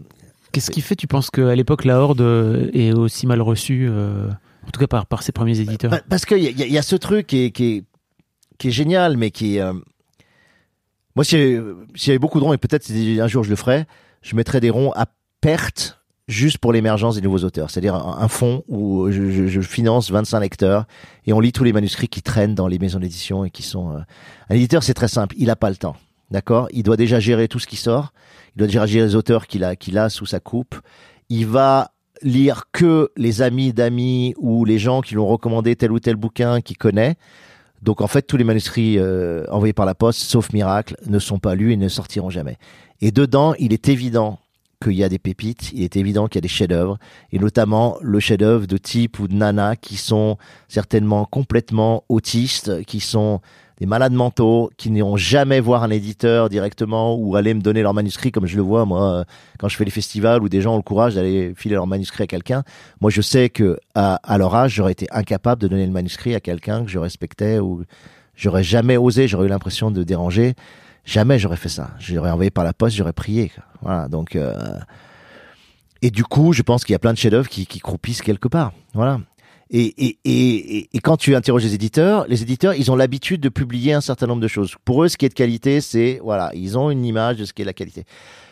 [0.51, 4.27] Qu'est-ce qui fait, tu penses, qu'à l'époque, la Horde euh, est aussi mal reçue, euh,
[4.67, 6.95] en tout cas par, par ses premiers éditeurs Pa- Parce qu'il y, y a- ce
[6.95, 7.83] truc qui est, qui
[8.63, 9.73] est, génial, mais qui euh,
[11.15, 11.35] Moi, y
[12.09, 13.85] avait beaucoup de ronds, et peut-être un jour je le ferai,
[14.21, 15.07] je mettrais des ronds à
[15.41, 15.97] perte
[16.27, 17.69] juste pour l'émergence des nouveaux auteurs.
[17.69, 20.85] C'est-à-dire un, fonds où je finance 25 lecteurs
[21.25, 23.91] et on lit tous les manuscrits qui traînent dans les maisons d'édition et qui sont...
[23.91, 23.99] euh,
[24.49, 25.97] Un éditeur, c'est très simple, il n'a pas le temps.
[26.29, 26.69] D'accord?
[26.71, 28.13] Il doit déjà gérer tout ce qui sort.
[28.55, 30.75] Il doit déjà gérer les auteurs qu'il a, qu'il a sous sa coupe.
[31.27, 31.91] Il va
[32.21, 36.61] lire que les amis d'amis ou les gens qui l'ont recommandé tel ou tel bouquin
[36.61, 37.15] qu'il connaît.
[37.81, 41.39] Donc en fait, tous les manuscrits euh, envoyés par la poste, sauf miracle, ne sont
[41.39, 42.57] pas lus et ne sortiront jamais.
[43.01, 44.39] Et dedans, il est évident
[44.81, 46.97] qu'il y a des pépites, il est évident qu'il y a des chefs-d'œuvre,
[47.31, 52.99] et notamment le chef-d'œuvre de type ou de nana qui sont certainement complètement autistes, qui
[52.99, 53.41] sont
[53.81, 57.95] des malades mentaux, qui n'iront jamais voir un éditeur directement ou aller me donner leur
[57.95, 59.23] manuscrit comme je le vois moi euh,
[59.57, 62.25] quand je fais les festivals où des gens ont le courage d'aller filer leur manuscrit
[62.25, 62.61] à quelqu'un.
[63.01, 66.35] Moi, je sais que à, à leur âge, j'aurais été incapable de donner le manuscrit
[66.35, 67.83] à quelqu'un que je respectais ou
[68.35, 70.53] j'aurais jamais osé, j'aurais eu l'impression de déranger.
[71.03, 71.89] Jamais j'aurais fait ça.
[71.97, 73.51] J'aurais envoyé par la poste, j'aurais prié.
[73.81, 74.53] Voilà, donc euh,
[76.03, 78.47] et du coup, je pense qu'il y a plein de chefs-d'œuvre qui, qui croupissent quelque
[78.47, 78.73] part.
[78.93, 79.21] Voilà.
[79.73, 83.47] Et, et, et, et- quand tu interroges les éditeurs, les éditeurs, ils ont l'habitude de
[83.47, 84.75] publier un certain nombre de choses.
[84.83, 87.53] Pour eux, ce qui est de qualité, c'est voilà, ils ont une image de ce
[87.53, 88.03] qui est la qualité.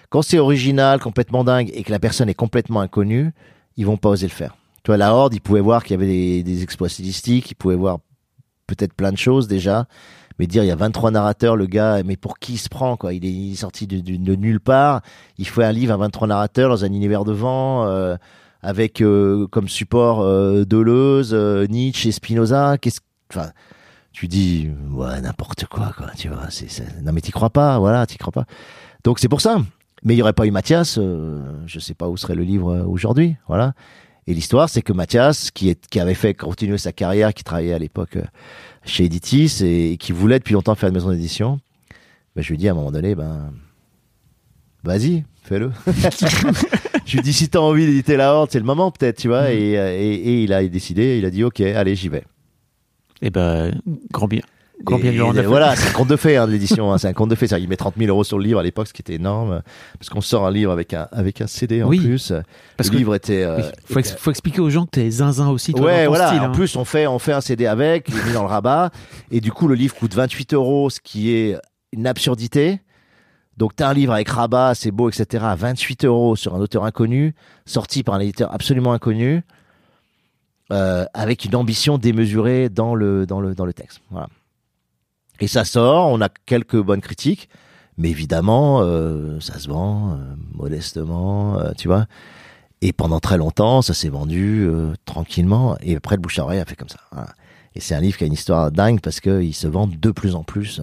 [0.10, 3.32] Quand c'est original, complètement dingue, et que la personne est complètement inconnue,
[3.76, 4.56] ils vont pas oser le faire.
[4.84, 7.76] Tu vois, la Horde, ils pouvaient voir qu'il y avait des, exploits stylistiques, ils pouvaient
[7.76, 8.00] voir
[8.66, 9.88] peut-être plein de choses déjà,
[10.40, 12.96] mais dire il y a 23 narrateurs, le gars, mais pour qui il se prend
[12.96, 13.14] quoi?
[13.14, 15.02] Il est, sorti de nulle part.
[15.38, 17.86] Il fait un livre à 23 narrateurs dans un univers de vent.
[17.88, 18.16] euh,
[18.62, 22.78] avec euh, comme support euh, Deleuze, euh, Nietzsche et Spinoza.
[22.78, 23.00] Qu'est-ce,
[23.32, 23.52] enfin,
[24.12, 26.48] tu dis ouais n'importe quoi quoi, tu vois.
[27.02, 28.46] Non mais t'y crois pas, voilà, t'y crois pas.
[29.04, 29.60] Donc c'est pour ça.
[30.04, 32.72] Mais il y aurait pas eu Mathias, euh, je sais pas où serait le livre
[32.74, 33.74] euh, aujourd'hui, voilà.
[34.28, 37.74] Et l'histoire, c'est que Mathias, qui, est, qui avait fait continuer sa carrière, qui travaillait
[37.74, 38.18] à l'époque
[38.86, 41.60] chez Editis et, qui voulait depuis longtemps faire une maison d'édition,
[42.36, 43.52] ben, je lui dit à un moment donné, ben,
[44.84, 45.72] vas-y, fais-le.
[47.06, 49.52] je lui dit, si t'as envie d'éditer La Horde, c'est le moment peut-être, tu vois.
[49.52, 52.24] Et, euh, et, et il a décidé, il a dit, ok, allez, j'y vais.
[53.22, 53.74] Eh ben,
[54.14, 54.42] grand bien.
[54.82, 56.94] Grand bien Et- lui et voilà, c'est un conte de fait hein, de l'édition.
[56.94, 57.48] hein, c'est un conte de fait.
[57.60, 59.62] Il met 30 000 euros sur le livre à l'époque, ce qui était énorme,
[60.00, 62.32] parce qu'on sort un livre avec un avec un CD en Oui, plus.
[62.78, 63.44] parce le que- livre était.
[63.44, 66.04] euh, Oui, faut, ex- faut expliquer aux gens que t'es zinzin aussi, toi, ouais, dans
[66.06, 66.28] ton voilà.
[66.30, 66.50] style, en hein.
[66.52, 68.92] plus, on fait on fait un CD avec, il est mis dans le rabat,
[69.32, 71.58] et du coup, le livre coûte 28 euros, ce qui est
[71.92, 72.80] une absurdité.
[73.60, 75.44] Donc, t'as un livre avec rabat, c'est beau, etc.
[75.44, 77.36] à 28 euros sur un auteur inconnu,
[77.66, 79.44] sorti par un éditeur absolument inconnu,
[80.72, 84.00] euh, avec une ambition démesurée dans le dans le dans le texte.
[84.12, 84.30] Voilà.
[85.42, 87.50] Et ça sort, on a quelques bonnes critiques,
[87.98, 90.16] mais évidemment, euh, ça se vend euh,
[90.54, 92.06] modestement, tu vois.
[92.82, 94.70] Et pendant très longtemps, ça s'est vendu
[95.04, 95.76] tranquillement.
[95.82, 97.02] Et après, le bouche à oreille a fait comme ça.
[97.76, 100.34] Et c'est un livre qui a une histoire dingue parce qu'il se vend de plus
[100.36, 100.80] en plus.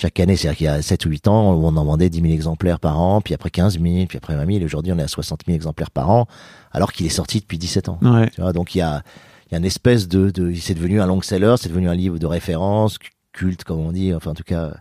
[0.00, 2.22] Chaque année, c'est-à-dire qu'il y a 7 ou 8 ans où on en vendait 10
[2.22, 4.64] 000 exemplaires par an, puis après 15 000, puis après 20 000.
[4.64, 6.26] Aujourd'hui, on est à 60 000 exemplaires par an,
[6.72, 7.98] alors qu'il est sorti depuis 17 ans.
[8.02, 8.30] Ouais.
[8.30, 9.02] Tu vois, donc il y a,
[9.46, 11.94] il y a une espèce de, de c'est devenu un long seller, c'est devenu un
[11.94, 14.72] livre de référence, cu- culte comme on dit, enfin en tout cas,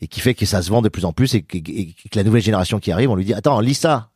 [0.00, 2.16] et qui fait que ça se vend de plus en plus et que, et que
[2.16, 4.10] la nouvelle génération qui arrive, on lui dit attends, lis ça.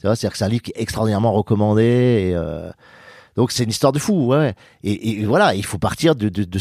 [0.00, 1.82] Tu vois, c'est-à-dire que c'est un livre qui est extraordinairement recommandé
[2.30, 2.70] et euh,
[3.36, 4.54] donc c'est une histoire de fou, ouais.
[4.82, 6.58] Et, et voilà, il faut partir de, de, de,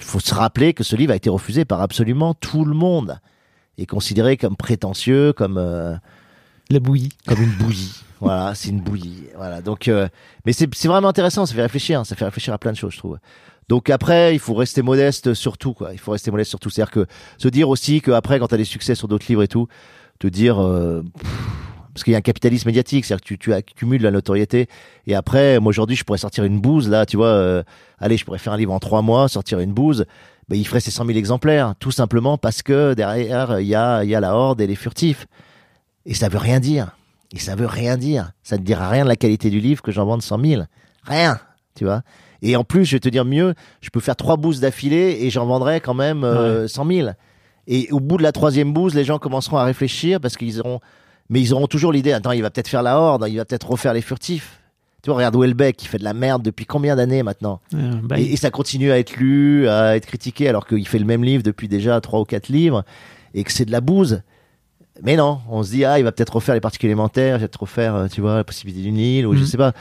[0.00, 3.18] faut se rappeler que ce livre a été refusé par absolument tout le monde
[3.78, 5.94] et considéré comme prétentieux, comme euh,
[6.70, 7.10] La bouillie.
[7.26, 7.92] comme une bouillie.
[8.20, 9.24] voilà, c'est une bouillie.
[9.36, 9.60] Voilà.
[9.62, 10.08] Donc, euh,
[10.44, 11.46] mais c'est vraiment intéressant.
[11.46, 12.00] Ça fait réfléchir.
[12.00, 12.04] hein.
[12.04, 13.18] Ça fait réfléchir à plein de choses, je trouve.
[13.68, 15.92] Donc après, il faut rester modeste sur tout, quoi.
[15.92, 16.70] Il faut rester modeste sur tout.
[16.70, 19.48] C'est-à-dire que se dire aussi que après, quand t'as des succès sur d'autres livres et
[19.48, 19.68] tout,
[20.18, 21.30] te dire, euh, pff,
[21.98, 24.68] parce qu'il y a un capitalisme médiatique, c'est-à-dire que tu, tu accumules la notoriété.
[25.08, 27.64] Et après, moi aujourd'hui, je pourrais sortir une bouse, là, tu vois, euh,
[27.98, 30.06] allez, je pourrais faire un livre en trois mois, sortir une bouse,
[30.48, 34.04] ben, il ferait ses 100 000 exemplaires, tout simplement parce que derrière, il y a,
[34.04, 35.26] il y a la horde et les furtifs.
[36.06, 36.96] Et ça veut rien dire.
[37.32, 38.30] Et ça veut rien dire.
[38.44, 40.62] Ça ne dira rien de la qualité du livre que j'en vende 100 000.
[41.02, 41.40] Rien,
[41.74, 42.02] tu vois.
[42.42, 45.30] Et en plus, je vais te dire mieux, je peux faire trois bouses d'affilée et
[45.30, 47.08] j'en vendrai quand même euh, 100 000.
[47.66, 50.78] Et au bout de la troisième bouse, les gens commenceront à réfléchir parce qu'ils auront
[51.30, 53.68] mais ils auront toujours l'idée, attends, il va peut-être faire la horde, il va peut-être
[53.70, 54.60] refaire les furtifs.
[55.02, 57.60] Tu vois, regarde Welbeck, qui fait de la merde depuis combien d'années maintenant?
[57.72, 61.22] Bah, et, ça continue à être lu, à être critiqué, alors qu'il fait le même
[61.22, 62.84] livre depuis déjà trois ou quatre livres,
[63.34, 64.22] et que c'est de la bouse.
[65.04, 67.46] Mais non, on se dit, ah, il va peut-être refaire les particules élémentaires, il va
[67.46, 69.46] peut-être refaire, euh, tu vois, la possibilité d'une île, ou je Mhm.
[69.46, 69.72] sais pas.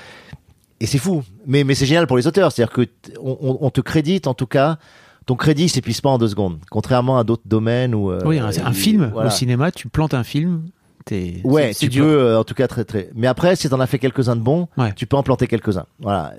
[0.80, 1.24] Et c'est fou.
[1.48, 2.52] Mais, mais c'est génial pour les auteurs.
[2.52, 2.88] C'est-à-dire que
[3.20, 4.78] on, te crédite, en tout cas,
[5.26, 6.60] ton crédit s'épuise pas en deux secondes.
[6.70, 8.12] Contrairement à d'autres domaines où.
[8.12, 9.30] euh, oui, un, un film voilà.
[9.30, 10.66] au cinéma, tu plantes un film,
[11.08, 11.42] t'es.
[11.44, 13.10] Ouais, tu peux, euh, en tout cas, très, très.
[13.16, 14.94] Mais après, si t'en as fait quelques-uns de bons, Ouais.
[14.94, 15.86] tu peux en planter quelques-uns.
[16.00, 16.34] Voilà.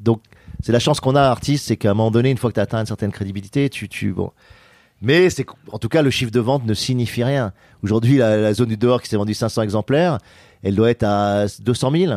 [0.00, 0.20] Donc,
[0.62, 2.60] c'est la chance qu'on a, artiste, c'est qu'à un moment donné, une fois que tu
[2.60, 4.30] as atteint une certaine crédibilité, tu, tu, bon.
[5.02, 7.52] Mais c'est, en tout cas, le chiffre de vente ne signifie rien.
[7.82, 10.18] Aujourd'hui, la, la zone du dehors qui s'est vendue 500 exemplaires,
[10.62, 12.12] elle doit être à 200 000.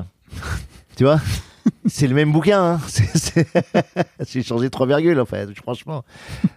[0.95, 1.19] tu vois?
[1.85, 2.79] C'est le même bouquin, hein.
[4.29, 6.03] J'ai changé trois virgules, en fait, franchement.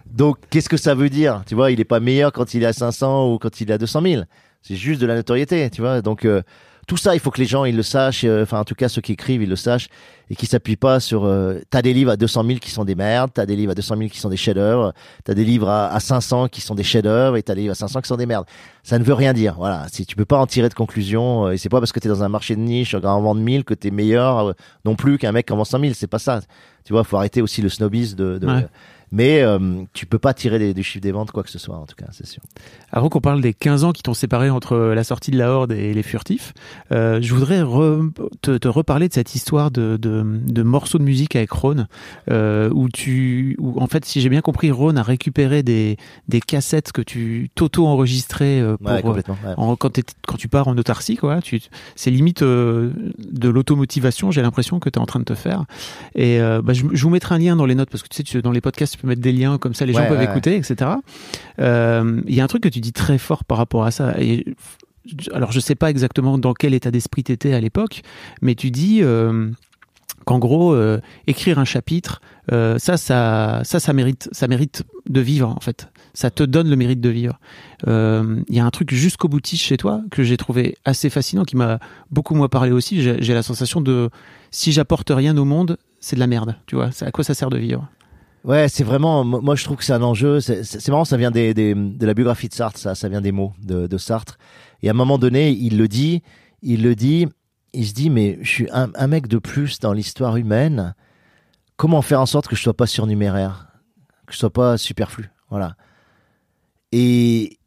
[0.05, 1.43] Donc, qu'est-ce que ça veut dire?
[1.45, 3.73] Tu vois, il est pas meilleur quand il est à 500 ou quand il est
[3.73, 4.23] à 200 000.
[4.61, 6.01] C'est juste de la notoriété, tu vois.
[6.01, 6.41] Donc, euh,
[6.87, 8.23] tout ça, il faut que les gens ils le sachent.
[8.25, 9.87] euh, Enfin, en tout cas, ceux qui écrivent, ils le sachent
[10.29, 11.25] et qui s'appuient pas sur.
[11.25, 13.75] Euh, t'as des livres à 200 000 qui sont des merdes, t'as des livres à
[13.75, 14.93] 200 000 qui sont des chefs-d'œuvre,
[15.23, 17.75] t'as des livres à, à 500 qui sont des chefs-d'œuvre et t'as des livres à
[17.75, 18.45] 500 qui sont des merdes.
[18.83, 19.55] Ça ne veut rien dire.
[19.57, 19.85] Voilà.
[19.91, 22.09] Si tu peux pas en tirer de conclusion, euh, et c'est pas parce que t'es
[22.09, 24.53] dans un marché de niche, en vend 1000 que t'es meilleur
[24.85, 25.93] non plus qu'un mec qui en vend 100 000.
[25.95, 26.41] C'est pas ça.
[26.83, 28.37] Tu vois, faut arrêter aussi le snobisme de.
[28.37, 28.47] de-.
[29.11, 29.59] Mais euh,
[29.93, 31.95] tu peux pas tirer des, des chiffres des ventes quoi que ce soit en tout
[31.95, 32.41] cas, c'est sûr.
[32.91, 35.71] Avant qu'on parle des 15 ans qui t'ont séparé entre la sortie de la Horde
[35.73, 36.53] et les furtifs,
[36.91, 38.09] euh, je voudrais re-
[38.41, 41.87] te, te reparler de cette histoire de, de, de morceaux de musique avec Ron,
[42.29, 45.97] euh, où tu, où, en fait, si j'ai bien compris, Ron a récupéré des,
[46.27, 49.37] des cassettes que tu t'auto-enregistrais euh, pour, Ouais, complètement.
[49.45, 49.53] ouais.
[49.57, 49.91] en- quand,
[50.37, 51.59] tu pars en autarcie, quoi, tu,
[51.95, 55.65] c'est limite de l'automotivation, j'ai l'impression que tu es en train de te faire.
[56.15, 58.23] Et bah, je, je vous mettrai un lien dans les notes parce que tu sais,
[58.23, 60.55] tu- dans les podcasts, peux mettre des liens comme ça, les gens peuvent ouais, écouter,
[60.55, 60.91] etc.
[61.59, 64.15] Euh, Il y a un truc que tu dis très fort par rapport à ça.
[64.19, 64.45] Et,
[65.33, 68.01] alors, je sais pas exactement dans quel état d'esprit tu étais à l'époque,
[68.41, 68.99] mais tu dis.
[69.01, 69.49] euh,
[70.23, 75.49] qu'en gros, euh, écrire un chapitre, ça, ça, ça, ça mérite, ça mérite de vivre
[75.49, 75.89] en fait.
[76.13, 77.39] Ça te donne le mérite de vivre.
[77.87, 81.55] Il y a un truc jusqu'au boutiste chez toi que j'ai trouvé assez fascinant, qui
[81.55, 81.79] m'a
[82.11, 83.01] beaucoup moi parlé aussi.
[83.01, 84.11] J'ai la sensation de
[84.51, 86.55] si j'apporte rien au monde, c'est de la merde.
[86.67, 87.87] Tu vois, à quoi ça sert de vivre?
[88.43, 89.23] Ouais, c'est vraiment.
[89.23, 90.39] mo- Moi, je trouve que c'est un enjeu.
[90.39, 92.79] C'est marrant, ça vient de la biographie de Sartre.
[92.79, 94.37] Ça, ça vient des mots de, Sartre.
[94.81, 96.23] Et à un moment donné, il le dit.
[96.61, 97.27] Il le dit.
[97.73, 100.95] Il se dit, mais je suis un, mec de plus dans l'histoire humaine.
[101.77, 103.67] Comment faire en sorte que je sois pas surnuméraire,
[104.27, 105.31] que je sois pas superflu.
[105.49, 105.75] Voilà.
[106.91, 107.57] Et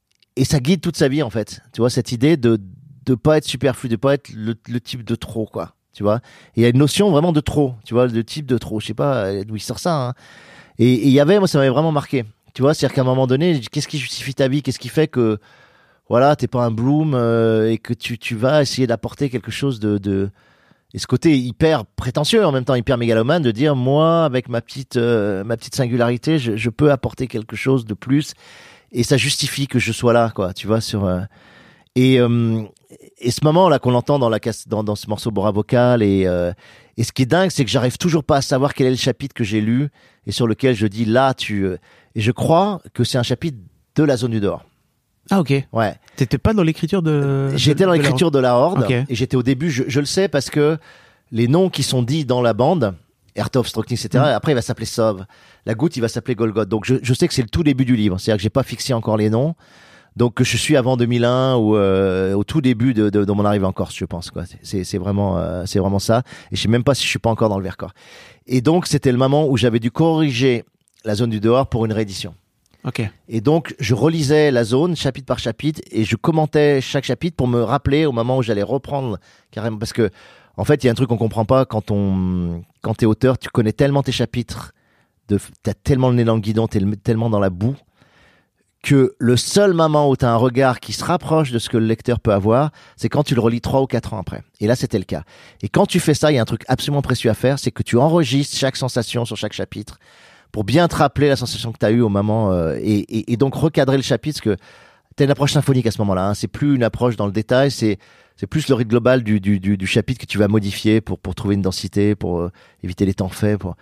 [0.43, 1.63] ça guide toute sa vie en fait.
[1.73, 2.61] Tu vois cette idée de
[3.05, 5.75] de pas être superflu, de pas être le, type de trop quoi.
[5.93, 6.21] Tu vois?
[6.57, 7.75] Il y a une notion vraiment de trop.
[7.85, 8.81] Tu vois le type de trop.
[8.81, 10.09] Je sais pas euh, d'où il sort ça.
[10.09, 10.15] Hein.
[10.79, 12.25] Et il y avait, moi, ça m'avait vraiment marqué.
[12.55, 14.63] Tu vois, c'est-à-dire qu'à un moment donné, qu'est-ce qui justifie ta vie?
[14.63, 15.39] Qu'est-ce qui fait que,
[16.09, 19.81] voilà, t'es pas un Bloom euh, et que tu, tu vas essayer d'apporter quelque chose
[19.81, 20.31] de, de...
[20.93, 24.61] Et ce côté hyper prétentieux, en même temps hyper mégalomane, de dire, moi, avec ma
[24.61, 28.35] petite, euh, ma petite singularité, je, je peux apporter quelque chose de plus.
[28.93, 31.05] Et ça justifie que je sois là, quoi, tu vois, sur...
[31.05, 31.21] euh,
[31.97, 32.63] Et, euh,
[33.19, 36.27] et ce moment là qu'on entend dans la dans, dans ce morceau Bora vocal et
[36.27, 36.53] euh,
[36.97, 38.97] et ce qui est dingue c'est que j'arrive toujours pas à savoir quel est le
[38.97, 39.89] chapitre que j'ai lu
[40.27, 41.77] et sur lequel je dis là tu euh,
[42.15, 43.59] et je crois que c'est un chapitre
[43.97, 44.65] de la zone du dehors.
[45.31, 45.53] Ah ok.
[45.73, 45.95] Ouais.
[46.17, 47.49] T'étais pas dans l'écriture de.
[47.57, 48.91] J'étais dans l'écriture de la Horde Ok.
[48.91, 49.71] et j'étais au début.
[49.71, 50.77] Je, je le sais parce que
[51.33, 52.95] les noms qui sont dits dans la bande,
[53.35, 54.23] Ertov, Struckning, etc.
[54.23, 54.27] Mm.
[54.29, 55.25] Après, il va s'appeler Sov.
[55.67, 56.69] La goutte, il va s'appeler Golgoth.
[56.69, 58.19] Donc, je, je sais que c'est le tout début du livre.
[58.21, 59.55] C'est-à-dire que j'ai pas fixé encore les noms.
[60.17, 63.45] Donc, que je suis avant 2001 ou euh, au tout début de, de, de mon
[63.45, 64.31] arrivée en Corse, je pense.
[64.31, 64.45] Quoi.
[64.63, 66.23] C'est, vraiment, euh, c'est vraiment ça.
[66.53, 67.93] Et je sais même pas si je suis pas encore dans le Vercors.
[68.47, 70.65] Et donc, c'était le moment où j'avais dû corriger
[71.05, 72.35] la zone du dehors pour une réédition.
[72.85, 73.03] Ok.
[73.29, 77.49] Et donc, je relisais la zone chapitre par chapitre et je commentais chaque chapitre pour
[77.49, 79.19] me rappeler au moment où j'allais reprendre
[79.51, 79.79] carrément.
[79.79, 80.11] Parce que,
[80.57, 83.39] en fait, il y a un truc qu'on comprend pas quand on, quand t'es auteur,
[83.39, 84.73] tu connais tellement tes chapitres,
[85.29, 87.75] de, t'as tellement le nez dans le guidon, t'es le- tellement dans la boue,
[88.85, 91.87] que le seul moment où t'as un regard qui se rapproche de ce que le
[91.87, 94.43] lecteur peut avoir, c'est quand tu le relis trois ou quatre ans après.
[94.61, 95.23] Et là, c'était le cas.
[95.63, 97.71] Et quand tu fais ça, il y a un truc absolument précieux à faire, c'est
[97.71, 99.99] que tu enregistres chaque sensation sur chaque chapitre
[100.53, 103.37] pour bien te rappeler la sensation que tu as eue au moment euh, et, et,
[103.37, 104.63] donc recadrer le chapitre parce que
[105.17, 106.29] tu une approche symphonique à ce moment-là.
[106.29, 106.35] Hein.
[106.35, 107.99] C'est plus une approche dans le détail, c'est
[108.37, 111.19] c'est plus le rythme global du, du, du, du chapitre que tu vas modifier pour
[111.19, 113.59] pour trouver une densité, pour euh, éviter les temps faits.
[113.59, 113.77] Pour...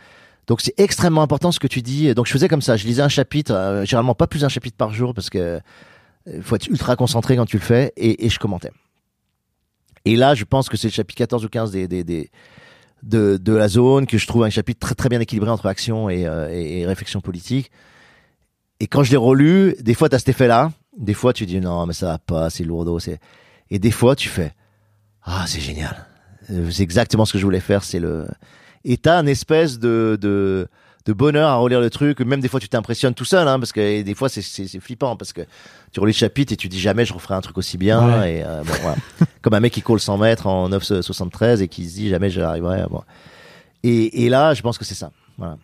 [0.46, 2.12] Donc c'est extrêmement important ce que tu dis.
[2.14, 4.76] Donc je faisais comme ça, je lisais un chapitre, euh, généralement pas plus d'un chapitre
[4.76, 8.28] par jour parce que euh, faut être ultra concentré quand tu le fais et, et
[8.28, 8.72] je commentais.
[10.04, 12.30] Et là, je pense que c'est le chapitre 14 ou 15 des, des, des
[13.02, 16.08] de, de la zone que je trouve un chapitre très très bien équilibré entre action
[16.08, 17.70] et, euh, et, réflexion politique.
[18.80, 21.60] Et quand je l'ai relu, des fois tu as cet effet-là, des fois tu dis
[21.60, 23.18] non mais ça va pas, c'est lourdeau, c'est
[23.70, 24.52] et des fois tu fais
[25.24, 26.06] ah c'est génial,
[26.50, 28.26] Euh, c'est exactement ce que je voulais faire, c'est le
[28.84, 30.68] et t'as un espèce de, de
[31.04, 33.72] de bonheur à relire le truc, même des fois tu t'impressionnes tout seul, hein, parce
[33.72, 35.40] que des fois c'est c'est c'est flippant parce que
[35.90, 38.34] tu relis le chapitre et tu dis jamais je referai un truc aussi bien Ouais.
[38.36, 38.96] et euh, bon, voilà.
[39.42, 42.40] comme un mec qui colle 100 mètres en 9,73 et qui se dit jamais j'y
[42.40, 42.84] arriverai.
[42.88, 43.02] Bon.
[43.82, 45.10] Et, et là, je pense que c'est ça.
[45.38, 45.56] Voilà.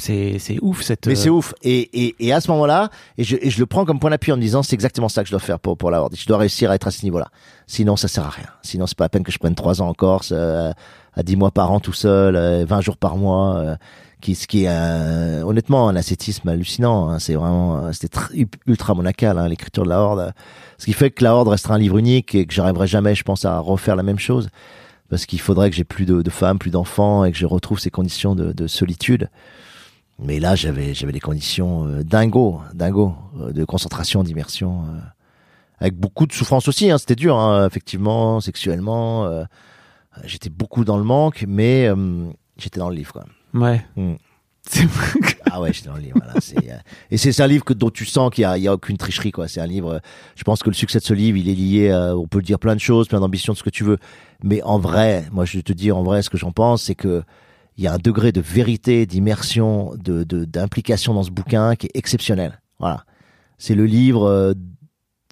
[0.00, 1.06] C'est c'est ouf cette.
[1.06, 1.54] Mais euh, c'est ouf.
[1.62, 4.32] Et, et, et à ce moment-là, et je, et je le prends comme point d'appui
[4.32, 6.10] en me disant c'est exactement ça que je dois faire pour, pour l'avoir.
[6.14, 7.28] Je dois réussir à être à ce niveau-là.
[7.66, 8.48] Sinon, ça sert à rien.
[8.62, 10.72] Sinon, c'est pas la peine que je prenne trois ans en Corse, euh,
[11.14, 13.56] à 10 mois par an tout seul, euh, 20 jours par mois.
[13.56, 13.76] euh,
[14.20, 17.08] qui, ce qui est euh, honnêtement un ascétisme hallucinant.
[17.08, 17.18] hein.
[17.18, 20.34] c'est vraiment, euh, c'était tr- ultra monacal hein, l'écriture de la Horde.
[20.76, 23.22] Ce qui fait que la Horde restera un livre unique et que j'arriverai jamais, je
[23.22, 24.50] pense, à refaire la même chose
[25.08, 27.78] parce qu'il faudrait que j'ai plus de, de femmes, plus d'enfants et que je retrouve
[27.80, 29.30] ces conditions de, de solitude.
[30.22, 34.98] Mais là, j'avais j'avais des conditions euh, dingo, dingo, euh, de concentration, d'immersion, euh,
[35.78, 36.90] avec beaucoup de souffrance aussi.
[36.90, 39.24] Hein, C'était dur, hein, effectivement, sexuellement.
[39.26, 39.44] euh,
[40.24, 42.26] j'étais beaucoup dans le manque, mais euh,
[42.58, 43.12] j'étais dans le livre.
[43.12, 43.24] Quoi.
[43.54, 43.84] Ouais.
[43.96, 44.14] Mm.
[44.68, 44.86] C'est-
[45.50, 46.18] Ah ouais, j'étais dans le livre.
[46.22, 46.76] Voilà, euh,
[47.10, 48.98] et c'est un livre que, dont tu sens qu'il y a, il y a aucune
[48.98, 49.32] tricherie.
[49.32, 49.48] quoi.
[49.48, 50.00] C'est un livre.
[50.36, 51.90] Je pense que le succès de ce livre, il est lié.
[51.90, 53.96] à- on peut dire plein de choses, plein d'ambitions, de ce que tu veux.
[54.44, 56.94] Mais en vrai, moi, je vais te dire en vrai, ce que j'en pense, c'est
[56.94, 57.22] que
[57.80, 61.90] il y a un degré de vérité, d'immersion, de d'implication dans ce bouquin qui est
[61.94, 62.60] exceptionnel.
[62.78, 63.04] Voilà.
[63.56, 64.52] C'est le livre euh,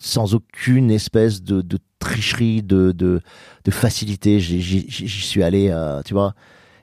[0.01, 3.20] sans aucune espèce de, de tricherie, de, de,
[3.64, 4.40] de facilité.
[4.40, 6.34] J'y suis allé, euh, tu vois.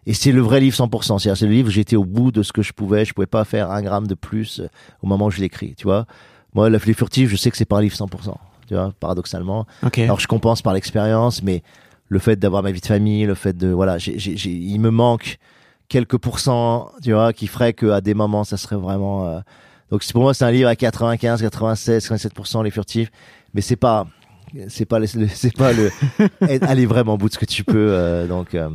[0.05, 1.17] Et c'est le vrai livre 100%.
[1.17, 3.03] C'est-à-dire, c'est le livre où j'étais au bout de ce que je pouvais.
[3.03, 4.67] Je pouvais pas faire un gramme de plus euh,
[5.01, 6.05] au moment où je l'écris, tu vois.
[6.53, 8.35] Moi, La Les Furtifs, je sais que c'est pas un livre 100%,
[8.67, 9.65] tu vois, paradoxalement.
[10.03, 11.63] Alors, je compense par l'expérience, mais
[12.07, 15.39] le fait d'avoir ma vie de famille, le fait de, voilà, il me manque
[15.87, 19.39] quelques pourcents, tu vois, qui ferait que à des moments, ça serait vraiment, euh,
[19.91, 23.11] donc pour moi, c'est un livre à 95, 96, 57% les furtifs,
[23.53, 24.07] mais c'est pas,
[24.67, 25.91] c'est pas, c'est pas le,
[26.61, 28.69] aller vraiment au bout de ce que tu peux, euh, donc, euh,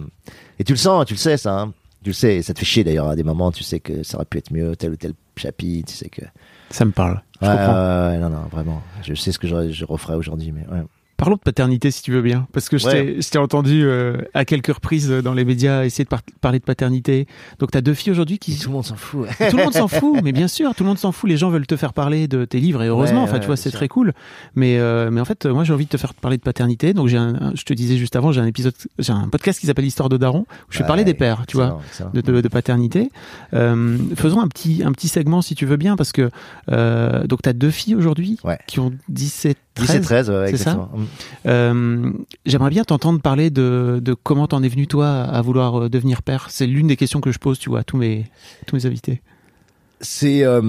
[0.58, 1.72] et tu le sens, tu le sais, ça, hein.
[2.02, 4.02] Tu le sais, et ça te fait chier d'ailleurs à des moments, tu sais que
[4.02, 6.22] ça aurait pu être mieux, tel ou tel chapitre, tu sais que.
[6.70, 7.20] Ça me parle.
[7.42, 8.82] Je Ouais, non, non, vraiment.
[9.02, 10.82] Je sais ce que je, je referai aujourd'hui, mais ouais.
[11.20, 12.92] Parlons de paternité si tu veux bien, parce que je Ouais.
[13.16, 16.58] t'ai je t'ai entendu euh, à quelques reprises dans les médias essayer de par- parler
[16.60, 17.26] de paternité.
[17.58, 19.26] Donc t'as deux filles aujourd'hui qui Tout le monde s'en fout.
[19.50, 21.28] tout le monde s'en fout, mais bien sûr, tout le monde s'en fout.
[21.28, 23.46] Les gens veulent te faire parler de tes livres et heureusement, Ouais, enfin, ouais, tu
[23.48, 24.14] vois, c'est très cool.
[24.54, 26.94] Mais euh, mais en fait, moi, j'ai envie de te faire parler de paternité.
[26.94, 29.60] Donc j'ai, un, un- je te disais juste avant, j'ai un épisode, j'ai un podcast
[29.60, 32.22] qui s'appelle Histoire de Daron où je vais parler des pères, tu vois, excellent, de,
[32.22, 33.10] de, de paternité.
[33.52, 36.30] Euh, faisons un petit un petit segment si tu veux bien, parce que
[36.72, 38.58] euh, donc t'as deux filles aujourd'hui Ouais.
[38.66, 40.00] qui ont 17, 13.
[40.00, 40.90] 17, 13, ouais, c'est ça exactement.
[41.46, 42.12] Euh,
[42.46, 46.22] J'aimerais bien t'entendre parler de, de comment t'en es venu toi à vouloir euh, devenir
[46.22, 46.48] père.
[46.50, 48.26] C'est l'une des questions que je pose, tu vois, à tous mes
[48.66, 49.20] tous mes invités.
[50.00, 50.60] C'est euh,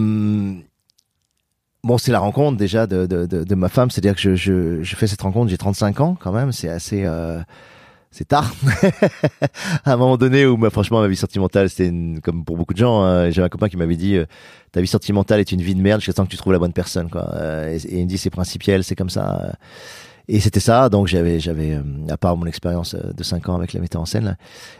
[1.84, 3.90] bon, c'est la rencontre déjà de, de, de, de ma femme.
[3.90, 6.52] C'est-à-dire que je, je, je fais cette rencontre, j'ai 35 ans quand même.
[6.52, 7.40] C'est assez, euh,
[8.12, 8.54] c'est tard.
[9.86, 12.74] à un moment donné où, bah, franchement, ma vie sentimentale, c'était une- comme pour beaucoup
[12.74, 13.02] de gens.
[13.02, 14.26] hein, J'ai un copain qui m'avait dit, euh,
[14.72, 16.74] ta vie sentimentale est une vie de merde jusqu'à temps que tu trouves la bonne
[16.74, 17.34] personne, quoi.
[17.36, 19.42] Euh, et, il me dit, c'est principiel, c'est comme ça.
[19.46, 19.52] euh.
[20.28, 23.56] Et c'était ça, donc j'avais, j'avais, euh, à part mon expérience euh, de 5 ans
[23.56, 24.38] avec la metteur en scène,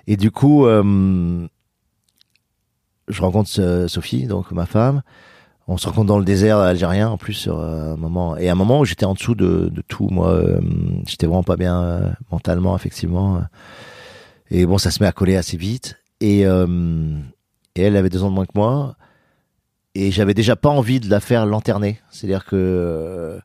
[0.08, 1.48] et du coup, euh,
[3.08, 5.02] je rencontre euh, Sophie, donc ma femme.
[5.72, 8.56] On se rencontre dans le désert algérien en plus sur euh, un moment et un
[8.56, 10.10] moment où j'étais en dessous de, tout.
[10.10, 10.60] Moi, euh,
[11.08, 13.42] j'étais vraiment pas bien euh, mentalement, effectivement.
[14.50, 15.98] Et bon, ça se met à coller assez vite.
[16.20, 18.98] Et, elle avait deux ans de moins que moi.
[19.96, 22.02] Et j'avais déjà pas envie de la faire lanterner.
[22.10, 23.40] C'est-à-dire que euh,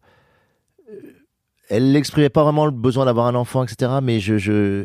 [1.71, 3.99] elle n'exprimait pas vraiment le besoin d'avoir un enfant, etc.
[4.03, 4.85] Mais je,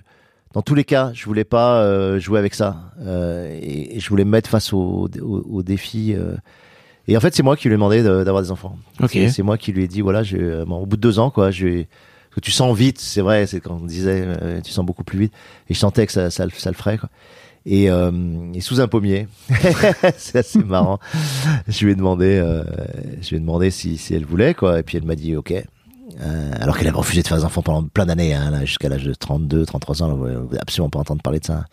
[0.54, 2.94] dans tous les cas, je voulais pas jouer avec ça.
[3.04, 6.16] Et, je voulais me mettre face au, au, défi.
[7.08, 8.78] Et en fait, c'est moi qui lui ai demandé de- d'avoir des enfants.
[9.02, 9.12] Ok.
[9.30, 11.52] C'est- moi qui lui ai dit, voilà, je, bon, au bout de deux ans, quoi,
[11.52, 14.86] je, parce que tu sens vite, c'est vrai, c'est quand on disait, euh, tu sens
[14.86, 15.34] beaucoup plus vite.
[15.70, 17.10] Et je sentais que ça, ça, le- ça le ferait, quoi.
[17.66, 18.12] Et, euh,
[18.56, 19.28] et sous un pommier,
[20.18, 21.00] c'est assez marrant.
[21.68, 22.64] Je lui ai demandé, euh,
[23.22, 24.80] je lui ai demandé si, si elle voulait, quoi.
[24.80, 25.54] Et puis elle m'a dit, ok.
[26.22, 28.90] Euh, alors qu'elle avait refusé de faire des enfants pendant plein d'années, hein, là, jusqu'à
[28.90, 31.66] l'âge de 32, 33 ans, elle voulait absolument pas entendre parler de ça.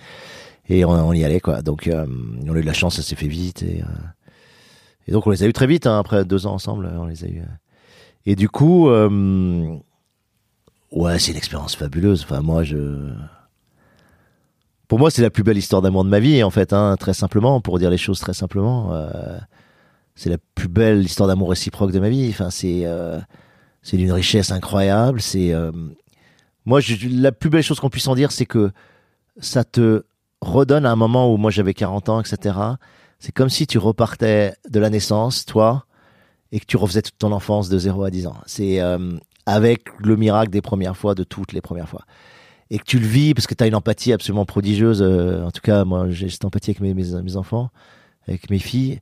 [0.68, 1.62] Et on, on y allait, quoi.
[1.62, 2.04] Donc, euh,
[2.46, 3.62] on a eu de la chance, ça s'est fait vite.
[3.62, 3.86] Et, euh,
[5.08, 7.24] et donc, on les a eu très vite, hein, après deux ans ensemble, on les
[7.24, 7.40] a eu.
[7.40, 7.46] euh.
[8.26, 9.74] Et du coup, euh,
[10.92, 12.24] ouais, c'est une expérience fabuleuse.
[12.24, 13.10] Enfin, moi, je.
[14.86, 17.14] Pour moi, c'est la plus belle histoire d'amour de ma vie, en fait, hein, très
[17.14, 18.92] simplement, pour dire les choses très simplement.
[18.92, 19.38] Euh,
[20.14, 22.28] c'est la plus belle histoire d'amour réciproque de ma vie.
[22.28, 23.18] Enfin, c'est euh,
[23.90, 25.22] d'une richesse incroyable.
[25.22, 25.72] C'est euh,
[26.66, 26.80] moi,
[27.10, 28.72] la plus belle chose qu'on puisse en dire, c'est que
[29.40, 30.04] ça te
[30.42, 32.58] redonne à un moment où moi j'avais 40 ans, etc.
[33.18, 35.86] C'est comme si tu repartais de la naissance, toi,
[36.52, 38.36] et que tu refaisais toute ton enfance de 0 à 10 ans.
[38.46, 42.04] C'est euh, avec le miracle des premières fois, de toutes les premières fois.
[42.70, 45.02] Et que tu le vis parce que tu as une empathie absolument prodigieuse.
[45.02, 47.70] euh, en tout cas, moi, j'ai cette empathie avec mes, enfants,
[48.26, 49.00] avec mes filles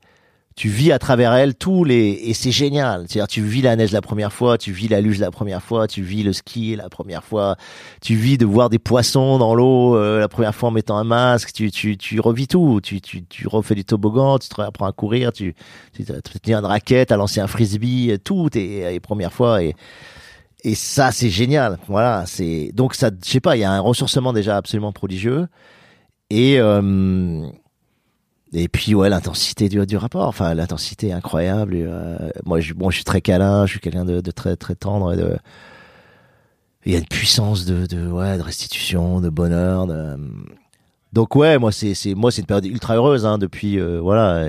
[0.57, 3.05] tu vis à travers elle tous les et c'est génial.
[3.07, 5.87] C'est-à-dire tu vis la neige la première fois, tu vis la luge la première fois,
[5.87, 7.57] tu vis le ski la première fois,
[8.01, 11.05] tu vis de voir des poissons dans l'eau euh, la première fois en mettant un
[11.05, 14.87] masque, tu tu tu revis tout, tu tu tu refais du toboggan, tu te apprends
[14.87, 15.55] à courir, tu
[15.93, 16.05] tu
[16.43, 19.77] tiens une raquette, à lancer un frisbee, tout est les premières fois et
[20.65, 21.79] et ça c'est génial.
[21.87, 25.49] Voilà, c'est donc ça je sais pas, il y a un ressourcement déjà absolument prodigieux
[26.31, 27.47] et euh,
[28.53, 31.75] et puis ouais, l'intensité du, du rapport, enfin l'intensité incroyable.
[31.77, 35.15] Euh, moi, je, bon, je suis très câlin, je suis quelqu'un de, très très tendre.
[36.85, 39.89] Il y a une puissance de, de ouais, de restitution, de bonheur.
[41.13, 44.45] Donc ouais, moi c'est moi c'est une période ultra heureuse hein, depuis euh, voilà.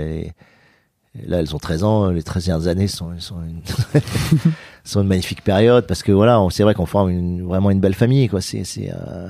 [1.26, 2.10] Là, elles ont 13 ans.
[2.12, 3.62] Les 13 dernières années sont sont une,
[4.84, 8.28] sont une magnifique période parce que voilà, c'est vrai qu'on forme vraiment une belle famille
[8.30, 8.42] quoi.
[8.42, 9.30] C'est c'est euh,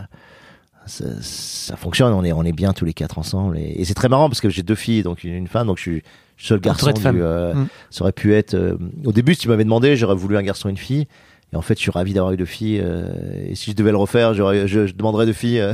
[0.87, 2.13] ça, ça, fonctionne.
[2.13, 3.57] On est, on est bien tous les quatre ensemble.
[3.57, 5.77] Et, et c'est très marrant parce que j'ai deux filles, donc une, une femme, donc
[5.77, 6.03] je suis
[6.37, 6.91] seul garçon.
[6.91, 7.67] Du, euh, mm.
[7.89, 8.53] Ça aurait pu être.
[8.53, 11.07] Euh, au début, si tu m'avais demandé, j'aurais voulu un garçon et une fille.
[11.53, 12.81] Et en fait, je suis ravi d'avoir eu deux filles.
[12.83, 15.61] Euh, et si je devais le refaire, je, je demanderais deux filles.
[15.61, 15.73] euh,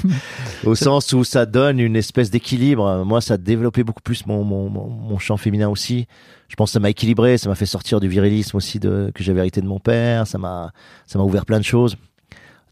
[0.64, 3.04] au sens où ça donne une espèce d'équilibre.
[3.04, 6.06] Moi, ça a développé beaucoup plus mon, mon, mon, mon champ féminin aussi.
[6.48, 7.38] Je pense que ça m'a équilibré.
[7.38, 10.26] Ça m'a fait sortir du virilisme aussi de, que j'avais hérité de mon père.
[10.26, 10.72] Ça m'a,
[11.06, 11.96] ça m'a ouvert plein de choses.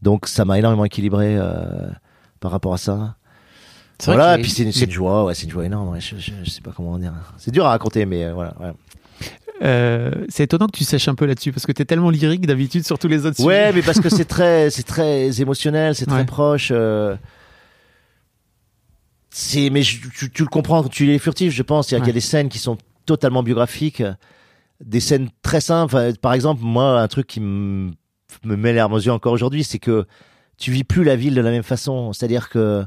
[0.03, 1.87] Donc ça m'a énormément équilibré euh,
[2.41, 3.15] par rapport à ça.
[4.03, 5.89] Voilà, et puis c'est une, une, joie, ouais, c'est une joie énorme.
[5.89, 7.13] Ouais, je, je, je, sais pas comment dire.
[7.37, 8.53] C'est dur à raconter, mais euh, voilà.
[8.59, 8.73] Ouais.
[9.61, 12.45] Euh, c'est étonnant que tu sèches un peu là-dessus parce que tu es tellement lyrique
[12.45, 13.73] d'habitude sur tous les autres ouais, sujets.
[13.73, 16.25] mais parce que c'est très, c'est très émotionnel, c'est très ouais.
[16.25, 16.69] proche.
[16.73, 17.15] Euh...
[19.29, 21.91] C'est, mais je, tu, tu, le comprends quand tu es furtif, je pense.
[21.91, 22.09] Il y, ouais.
[22.09, 24.03] a des scènes qui sont totalement biographiques,
[24.83, 26.13] des scènes très simples.
[26.21, 27.91] Par exemple, moi, un truc qui me
[28.43, 30.05] me met l'air aux yeux encore aujourd'hui, c'est que
[30.57, 32.13] tu vis plus la ville de la même façon.
[32.13, 32.83] C'est-à-dire que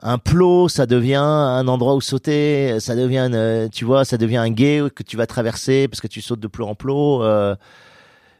[0.00, 4.36] un plot, ça devient un endroit où sauter, ça devient, une, tu vois, ça devient
[4.36, 7.22] un guet que tu vas traverser parce que tu sautes de plot en plot.
[7.24, 7.56] Euh,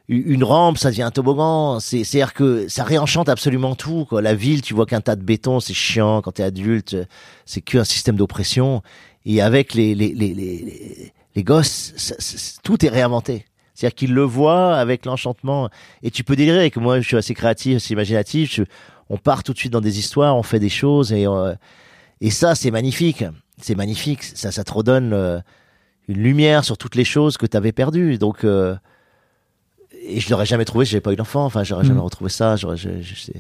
[0.09, 1.81] une rampe, ça devient un toboggan.
[1.81, 4.07] C'est, c'est-à-dire que ça réenchante absolument tout.
[4.07, 4.23] Quoi.
[4.23, 6.97] La ville, tu vois qu'un tas de béton, c'est chiant quand t'es adulte.
[7.45, 8.83] C'est qu'un système d'oppression.
[9.27, 13.45] Et avec les les les les, les gosses, tout est réinventé.
[13.79, 15.71] C'est-à-dire qu'ils le voient avec l'enchantement.
[16.03, 18.53] Et tu peux délirer que moi, je suis assez créatif, assez imaginatif.
[18.53, 18.65] Je,
[19.09, 21.55] on part tout de suite dans des histoires, on fait des choses et euh,
[22.21, 23.23] et ça, c'est magnifique.
[23.63, 24.25] C'est magnifique.
[24.25, 25.39] Ça, ça te redonne euh,
[26.09, 28.19] une lumière sur toutes les choses que tu avais perdues.
[28.19, 28.75] Donc euh,
[30.03, 31.45] et je l'aurais jamais trouvé si j'avais pas eu d'enfant.
[31.45, 31.87] Enfin, j'aurais mmh.
[31.87, 32.57] jamais retrouvé ça.
[32.57, 33.31] J'aurais, je, je, je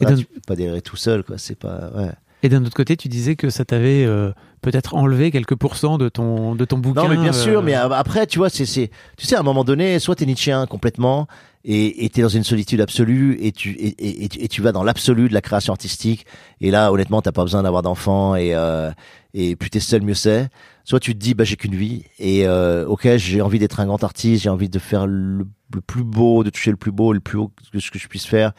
[0.00, 1.36] voilà, tu peux pas délirer tout seul, quoi.
[1.36, 1.90] C'est pas.
[1.94, 2.12] Ouais.
[2.42, 4.32] Et d'un autre côté, tu disais que ça t'avait euh,
[4.62, 7.04] peut-être enlevé quelques pourcents de ton de ton bouquin.
[7.04, 7.62] Non, mais bien sûr.
[7.62, 10.66] Mais après, tu vois, c'est c'est tu sais, à un moment donné, soit t'es Nietzschéen
[10.66, 11.28] complètement
[11.64, 15.28] et t'es dans une solitude absolue et tu et, et, et tu vas dans l'absolu
[15.28, 16.26] de la création artistique.
[16.60, 18.90] Et là, honnêtement, t'as pas besoin d'avoir d'enfants et euh,
[19.34, 20.48] et plus t'es seul, mieux c'est.
[20.84, 23.86] Soit tu te dis, bah j'ai qu'une vie et euh, ok, j'ai envie d'être un
[23.86, 27.12] grand artiste, j'ai envie de faire le, le, plus beau, de toucher le plus beau,
[27.12, 28.52] le plus haut que ce que je puisse faire.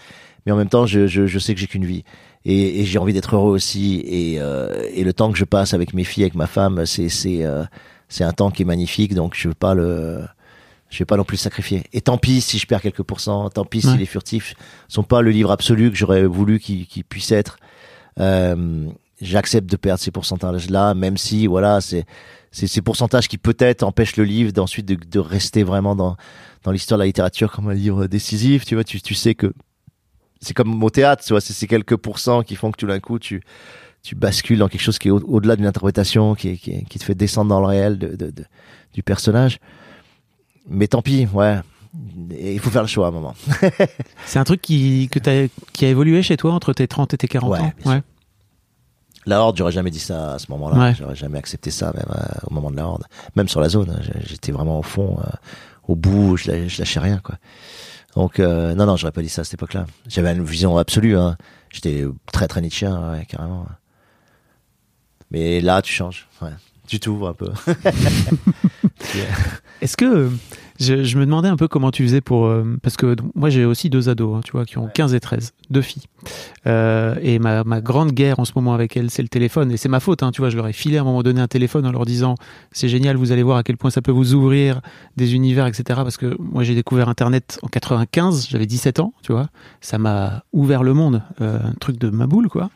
[0.46, 2.06] Mais en même temps, je je, je sais que j'ai qu'une vie
[2.46, 4.04] et, et j'ai envie d'être heureux aussi.
[4.06, 7.10] Et, euh, et le temps que je passe avec mes filles, avec ma femme, c'est
[7.10, 7.64] c'est euh,
[8.10, 9.14] c'est un temps qui est magnifique.
[9.14, 10.22] Donc je veux pas le
[10.90, 11.84] je vais pas non plus sacrifier.
[11.94, 13.92] Et tant pis si je perds quelques pourcents, tant pis ouais.
[13.92, 14.56] si les furtifs
[14.88, 17.58] sont pas le livre absolu que j'aurais voulu qu'ils qu puissent être.
[18.20, 18.88] Euh,
[19.22, 22.06] J'accepte de perdre ces pourcentages-là, même si voilà, c'est
[22.52, 26.18] c'est ces pourcentages qui peut-être empêchent le livre d'ensuite de, de rester vraiment dans
[26.64, 28.66] dans l'histoire de la littérature comme un livre décisif.
[28.66, 29.54] Tu vois, tu, tu sais que
[30.44, 33.00] c'est comme au théâtre, tu vois, c'est ces quelques pourcents qui font que tout d'un
[33.00, 33.42] coup tu
[34.04, 37.06] tu bascules dans quelque chose qui est au-delà au d'une interprétation, qui, qui, qui, te
[37.06, 38.44] fait descendre dans le réel de, de, de,
[38.94, 39.60] du personnage.
[40.68, 41.60] Mais tant pis, ouais.
[42.32, 43.34] Et il faut faire le choix à un moment.
[44.26, 47.18] c'est un truc qui, que as, qui a évolué chez toi entre tes 30 et
[47.18, 47.72] tes 40 ouais, ans?
[47.86, 48.02] ouais.
[49.26, 50.78] La Horde, j'aurais jamais dit ça à ce moment-là.
[50.78, 50.96] Ouais.
[50.96, 53.06] J'aurais jamais accepté ça, même euh, au moment de la Horde.
[53.38, 55.30] Même sur la zone, hein, j'étais vraiment au fond, euh,
[55.88, 57.36] au bout, je, je lâchais rien, quoi.
[58.16, 59.86] Donc euh, non, non, j'aurais pas dit ça à cette époque-là.
[60.08, 61.18] J'avais une vision absolue.
[61.18, 61.38] Hein.
[61.72, 63.66] J'étais très très Nietzschean, ouais, carrément.
[65.32, 66.28] Mais là, tu changes.
[66.42, 66.52] Ouais.
[66.88, 67.52] Tu t'ouvres un peu.
[69.82, 70.30] Est-ce que
[70.80, 72.46] Je, je me demandais un peu comment tu faisais pour.
[72.46, 75.20] euh, parce que moi, j'ai aussi deux ados, hein, tu vois, qui ont 15 et
[75.20, 76.04] 13, deux filles.
[76.66, 79.72] Euh, et ma, ma grande guerre en ce moment avec elles, c'est le téléphone.
[79.72, 80.50] Et c'est ma faute, hein, tu vois.
[80.50, 82.36] Je leur ai filé à un moment donné un téléphone en leur disant
[82.72, 84.82] c'est génial, vous allez voir à quel point ça peut vous ouvrir
[85.18, 85.84] des univers, etc.
[86.04, 89.50] Parce que moi, j'ai découvert Internet en 95, j'avais 17 ans, tu vois.
[89.82, 92.70] Ça m'a ouvert le monde, euh, un truc de ma boule, quoi.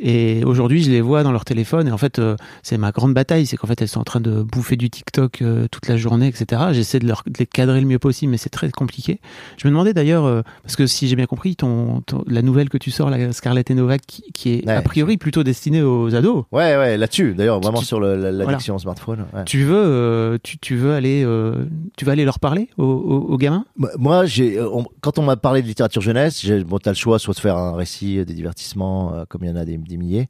[0.00, 1.88] Et aujourd'hui, je les vois dans leur téléphone.
[1.88, 2.20] Et en fait,
[2.62, 3.44] c'est ma grande bataille.
[3.46, 6.55] C'est qu'en fait, elles sont en train de bouffer du TikTok toute la journée, etc.
[6.72, 9.20] J'essaie de, leur, de les cadrer le mieux possible, mais c'est très compliqué.
[9.56, 12.68] Je me demandais d'ailleurs, euh, parce que si j'ai bien compris, ton, ton- la nouvelle
[12.68, 14.72] que tu sors, la Scarlett et Novak, qui, qui est Ouais.
[14.74, 16.44] a priori plutôt destinée aux ados.
[16.52, 17.34] Ouais, ouais, là-dessus.
[17.34, 19.26] D'ailleurs, vraiment Tu- sur l'addiction au smartphone.
[19.34, 19.44] ouais.
[19.44, 21.64] Tu veux, euh, tu, tu veux aller, euh,
[21.96, 23.64] tu vas aller leur parler aux, aux- aux gamins?
[23.76, 24.58] Moi- Moi, j'ai,
[25.00, 27.56] quand on m'a parlé de littérature jeunesse, j'ai, bon, t'as le choix soit de faire
[27.56, 30.28] un récit, des divertissements, comme il y en a des, des milliers.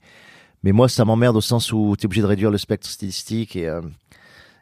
[0.65, 3.69] Mais moi, ça m'emmerde au sens où t'es obligé de réduire le spectre stylistique et,
[3.69, 3.81] euh,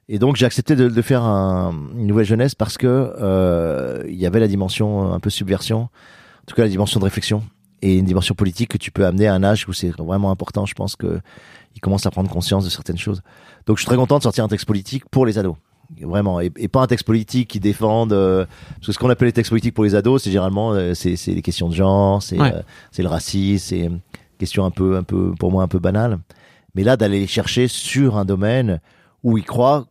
[0.09, 4.15] et donc j'ai accepté de, de faire un- une nouvelle jeunesse parce que euh, il
[4.17, 5.89] y avait la dimension un peu subversion, en
[6.47, 7.43] tout cas la dimension de réflexion
[7.83, 10.67] et une dimension politique que tu peux amener à un âge où c'est vraiment important.
[10.67, 11.21] Je pense que
[11.77, 13.21] ils commencent à prendre conscience de certaines choses.
[13.67, 15.57] Donc je suis très content de sortir un texte politique pour les ados.
[16.01, 18.13] Vraiment, et, et pas un texte politique qui défende.
[18.15, 18.47] euh,
[18.77, 21.15] parce que ce qu'on appelle les textes politiques pour les ados, c'est généralement euh, c'est
[21.17, 22.53] c'est les questions de genre, c'est Ouais.
[22.55, 23.91] euh, c'est le racisme, c'est euh,
[24.39, 26.19] questions un peu un peu pour moi un peu banales.
[26.75, 28.81] Mais là d'aller les chercher sur un domaine
[29.23, 29.87] où ils croient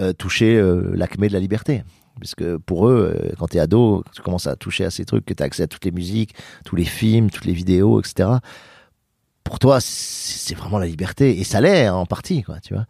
[0.00, 1.82] euh, toucher euh, l'acmé de la liberté.
[2.18, 5.26] Parce que pour eux, euh, quand t'es ado, tu commences à toucher à ces trucs,
[5.26, 6.34] que t'as accès à toutes les musiques,
[6.64, 8.30] tous les films, toutes les vidéos, etc.
[9.44, 12.86] Pour toi, c'est vraiment la liberté, et ça l'est hein, en partie, quoi, tu vois.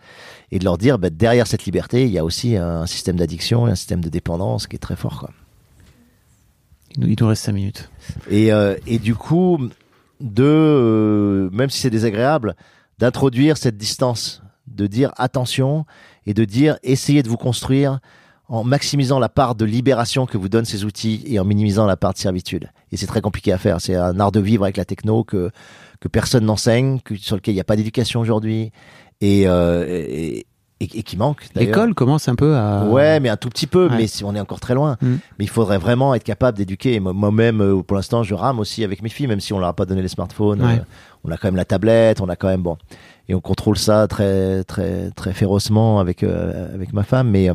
[0.53, 3.67] Et de leur dire, bah, derrière cette liberté, il y a aussi un système d'addiction
[3.67, 5.31] et un système de dépendance qui est très fort, quoi.
[6.95, 7.91] il nous, il nous reste 5 minutes.
[8.31, 8.51] Et,
[8.87, 9.59] et du coup,
[10.21, 12.55] de, même si c'est désagréable,
[12.99, 14.43] d'introduire cette distance,
[14.81, 15.85] de dire attention
[16.27, 18.01] et de dire essayez de vous construire
[18.49, 21.97] en maximisant la part de libération que vous donnent ces outils et en minimisant la
[21.97, 22.71] part de servitude.
[22.91, 23.81] Et c'est très compliqué à faire.
[23.81, 25.51] C'est un art de vivre avec la techno que,
[26.01, 28.73] que personne n'enseigne, sur lequel il n'y a pas d'éducation aujourd'hui
[29.21, 30.41] et, euh,
[30.81, 31.47] et- et qui manque.
[31.55, 32.85] L'école commence un peu à.
[32.87, 33.97] Ouais, mais un tout petit peu, Ouais.
[33.97, 34.97] mais si on est encore très loin.
[35.03, 35.07] Mm.
[35.39, 36.99] Mais il faudrait vraiment être capable d'éduquer.
[37.01, 39.73] Moi-même, euh, pour l'instant, je rame aussi avec mes filles, même si on leur a
[39.75, 40.63] pas donné les smartphones.
[40.63, 40.79] Ouais.
[40.79, 40.85] Euh,
[41.25, 42.79] on a quand même la tablette, on a quand même bon,
[43.29, 47.29] et on contrôle ça très, très, très férocement avec euh, avec ma femme.
[47.29, 47.55] Mais euh,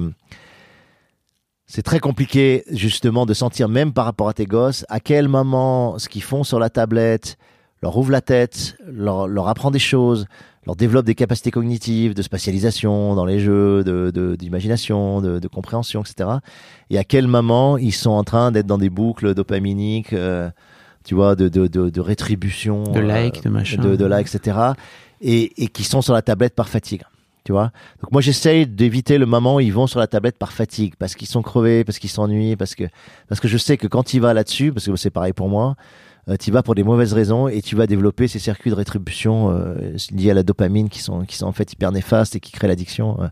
[1.65, 5.97] c'est très compliqué justement de sentir, même par rapport à tes gosses, à quel moment
[5.97, 7.37] ce qu'ils font sur la tablette
[7.85, 10.25] leur ouvre la tête, leur, leur apprend des choses,
[10.65, 15.47] leur développe des capacités cognitives, de spatialisation dans les jeux, de, de- d'imagination, de, de
[15.47, 16.29] compréhension, etc.
[16.89, 20.49] Et à quel moment ils sont en train d'être dans des boucles dopaminiques, euh,
[21.03, 23.79] tu vois, de, de, de, de rétribution, De like, de machin.
[23.83, 24.57] de, de like, etc.
[25.21, 27.03] Et, et qui sont sur la tablette par fatigue.
[27.43, 27.71] Tu vois
[28.01, 31.13] Donc moi j'essaye d'éviter le moment où ils vont sur la tablette par fatigue, parce
[31.13, 32.85] qu'ils sont crevés, parce qu'ils s'ennuient, parce que
[33.29, 35.75] parce que je sais que quand il va là-dessus, parce que c'est pareil pour moi,
[36.29, 39.51] euh, tu vas pour des mauvaises raisons et tu vas développer ces circuits de rétribution
[39.51, 42.51] euh, liés à la dopamine qui sont qui sont en fait hyper néfastes et qui
[42.51, 43.17] créent l'addiction.
[43.21, 43.27] euh.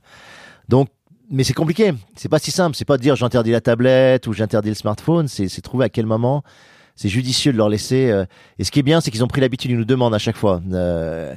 [0.70, 0.90] Donc
[1.30, 4.34] mais c'est compliqué, c'est pas si simple, c'est pas de dire j'interdis la tablette ou
[4.34, 6.44] j'interdis le smartphone, c'est trouver à quel moment
[6.96, 8.12] c'est judicieux de leur laisser.
[8.12, 8.26] euh,
[8.60, 10.36] Et ce qui est bien, c'est qu'ils ont pris l'habitude, ils nous demandent à chaque
[10.38, 10.62] fois.
[10.72, 11.34] Euh,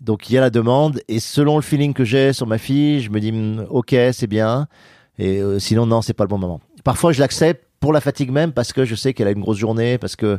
[0.00, 3.00] donc il y a la demande et selon le feeling que j'ai sur ma fille,
[3.00, 4.68] je me dis hmm, ok c'est bien
[5.18, 6.60] et euh, sinon non c'est pas le bon moment.
[6.84, 9.58] Parfois je l'accepte pour la fatigue même parce que je sais qu'elle a une grosse
[9.58, 10.38] journée parce que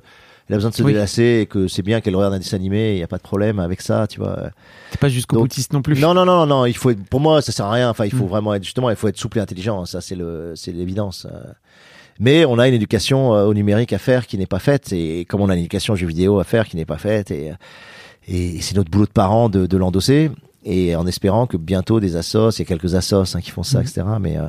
[0.50, 0.92] elle a besoin de se Oui.
[0.94, 3.22] délasser et que c'est bien qu'elle regarde un dessin animé, il n'y a pas de
[3.22, 4.50] problème avec ça, tu vois.
[4.92, 6.00] T'es pas jusqu'au Donc- boutiste non plus.
[6.00, 7.90] Non, non, non, non, il faut être, pour moi, ça sert à rien.
[7.90, 8.30] Enfin, il faut Mm.
[8.30, 9.86] vraiment être, justement, il faut être souple et intelligent.
[9.86, 11.26] Ça, c'est le, c'est l'évidence.
[11.32, 11.38] Euh,
[12.20, 15.24] Mais on a une éducation euh, au numérique à faire qui n'est pas faite et
[15.24, 17.54] comme on a une éducation aux jeux vidéo à faire qui n'est pas faite et,
[18.28, 20.30] et c'est notre boulot de parents de, de l'endosser
[20.66, 23.64] et en espérant que bientôt des assos, il y a quelques assos hein, qui font
[23.64, 23.86] ça, Mhm.
[23.86, 24.02] etc.
[24.20, 24.48] Mais euh,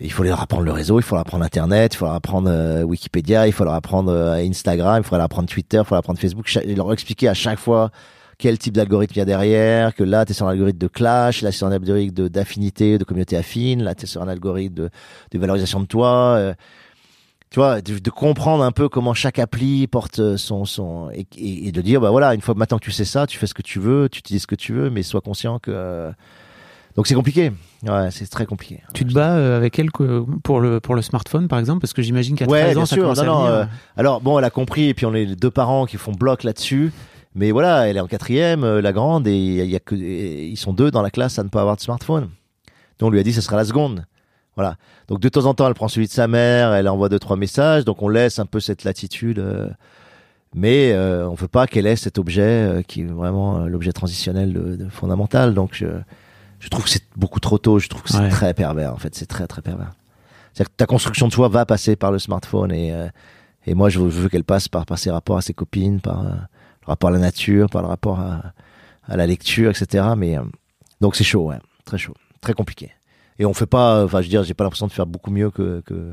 [0.00, 2.48] il faut leur apprendre le réseau, il faut leur apprendre Internet, il faut leur apprendre
[2.50, 5.94] euh, Wikipédia, il faut leur apprendre euh, Instagram, il faut leur apprendre Twitter, il faut
[5.94, 7.90] leur apprendre Facebook, cha- leur expliquer à chaque fois
[8.38, 10.86] quel type d'algorithme il y a derrière, que là, tu es sur un algorithme de
[10.86, 14.28] clash, là, c'est sur un algorithme d'affinité, de, communauté affine, là, tu es sur un
[14.28, 14.90] algorithme de,
[15.32, 16.36] de valorisation de toi.
[16.38, 16.54] euh,
[17.50, 20.66] tu vois, de, comprendre un peu comment chaque appli porte son...
[20.66, 23.38] son et, et- de dire, bah voilà, une fois maintenant que tu sais ça, tu
[23.38, 26.12] fais ce que tu veux, tu utilises ce que tu veux, mais sois conscient que...
[26.98, 27.52] Donc c'est compliqué.
[27.84, 28.82] Ouais, c'est très compliqué.
[28.92, 31.92] Tu te bats euh, avec elle que- pour le, pour le smartphone, par exemple, parce
[31.92, 33.02] que j'imagine qu'à Ouais, 13 ans, bien ça sûr.
[33.04, 33.52] commence Non, à non, venir.
[33.52, 33.64] euh,
[33.96, 36.42] Alors bon, elle a compris, et puis on est les deux parents qui font bloc
[36.42, 36.92] là-dessus.
[37.36, 40.48] Mais voilà, elle est en quatrième, euh, la grande, et il y a que, et
[40.48, 42.30] ils sont deux dans la classe à ne pas avoir de smartphone.
[42.98, 44.04] Donc on lui a dit, ce sera la seconde.
[44.56, 44.74] Voilà.
[45.06, 47.36] Donc de temps en temps, elle prend celui de sa mère, elle envoie deux trois
[47.36, 49.40] messages, donc on laisse un peu cette latitude.
[50.52, 54.74] mais euh, on veut pas qu'elle ait cet objet qui est vraiment l'objet transitionnel de,
[54.74, 55.54] de fondamental.
[55.54, 55.84] Donc
[56.60, 57.78] je, trouve que c'est beaucoup trop tôt.
[57.78, 58.28] Je trouve que c'est Ouais.
[58.28, 58.92] très pervers.
[58.92, 59.92] En fait, c'est très très pervers.
[60.52, 63.08] C'est-à-dire que ta construction de soi va passer par le smartphone et euh,
[63.66, 66.20] et moi je veux, veux qu'elle passe par par ses rapports à ses copines, par
[66.26, 68.42] euh, le rapport à la nature, par le rapport à,
[69.06, 70.04] à la lecture, etc.
[70.16, 70.42] Mais euh,
[71.00, 72.90] donc c'est chaud, ouais, très chaud, très compliqué.
[73.38, 75.30] Et on fait pas, euh, enfin je veux dire, j'ai pas l'impression de faire beaucoup
[75.30, 76.12] mieux que que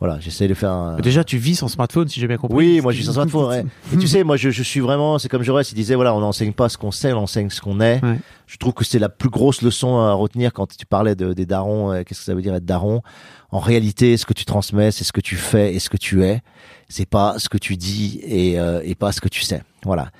[0.00, 0.70] voilà, j'essaie de faire.
[0.70, 2.56] un- Déjà, tu vis sans smartphone, si j'ai bien compris.
[2.56, 3.48] oui, moi je suis sans smartphone.
[3.48, 3.64] Ouais.
[3.94, 6.20] Et tu sais, moi je, je suis vraiment, c'est comme Jaurès, il disait voilà, on
[6.20, 8.02] n'enseigne pas ce qu'on sait, on enseigne ce qu'on est.
[8.04, 8.18] Ouais.
[8.46, 11.46] Je trouve que c'est la plus grosse leçon à retenir quand tu parlais de, des
[11.46, 11.92] darons.
[11.92, 13.02] euh, Qu'est-ce que ça veut dire être daron
[13.50, 16.24] En réalité, ce que tu transmets, c'est ce que tu fais et ce que tu
[16.24, 16.40] es.
[16.88, 19.62] C'est pas ce que tu dis et, euh, et pas ce que tu sais.
[19.84, 20.10] Voilà.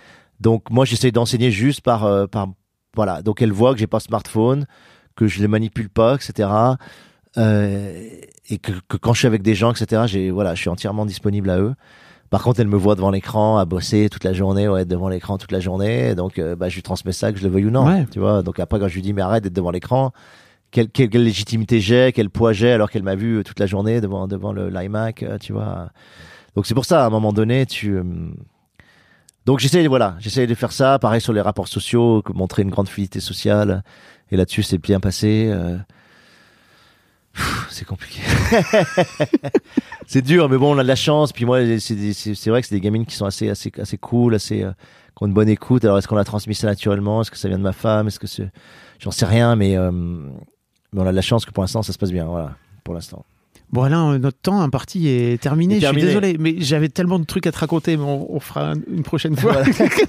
[0.41, 2.49] Donc moi j'essaie d'enseigner juste par euh, par
[2.97, 3.23] voilà.
[3.23, 4.67] Donc elle voit que j'ai pas smartphone,
[5.17, 6.49] que je les manipule pas, etc.
[7.37, 8.09] Euh,
[8.49, 10.03] et que, que quand je suis avec des gens, etc.
[10.07, 11.75] J'ai voilà, je suis entièrement disponible à eux.
[12.31, 15.09] Par contre, elle me voit devant l'écran, à bosser toute la journée, ouais, être devant
[15.09, 16.15] l'écran toute la journée.
[16.15, 17.87] Donc, euh, bah, je lui transmets ça, que je le veuille ou non.
[17.87, 18.07] Ouais.
[18.11, 18.43] Tu vois.
[18.43, 20.11] Donc après, quand je lui dis mais arrête d'être devant l'écran,
[20.71, 24.01] quelle, quelle, quelle légitimité j'ai, quel poids j'ai, alors qu'elle m'a vu toute la journée
[24.01, 25.91] devant devant le l'iMac, euh, tu vois.
[26.57, 28.03] Donc c'est pour ça, à un moment donné, tu euh,
[29.47, 30.99] donc j'essaie voilà, j'essaie de faire ça.
[30.99, 33.85] Pareil sur les rapports sociaux, montrer une grande fluidité sociale.
[34.31, 35.51] Et là-dessus, c'est bien passé.
[35.53, 35.77] euh,
[37.75, 38.21] C'est compliqué.
[40.07, 41.33] c'est dur, mais bon, on a de la chance.
[41.33, 44.63] Puis moi, c'est vrai que c'est des gamines qui sont assez, assez, assez cool, assez,
[44.63, 44.71] euh,
[45.17, 45.85] qui ont une bonne écoute.
[45.85, 47.23] Alors, est-ce qu'on a transmis ça naturellement?
[47.23, 48.07] Est-ce que ça vient de ma femme?
[48.07, 48.49] Est-ce que c'est,
[49.01, 51.93] j'en sais rien, mais, euh, mais on a de la chance que pour l'instant, ça
[51.93, 52.27] se passe bien.
[52.27, 52.55] Voilà,
[52.85, 53.25] pour l'instant.
[53.75, 55.75] Bon, Alain, notre temps imparti est terminé.
[55.79, 56.07] Est Je suis terminé.
[56.07, 59.35] désolé, mais j'avais tellement de trucs à te raconter, mais on, on fera une prochaine
[59.37, 59.57] fois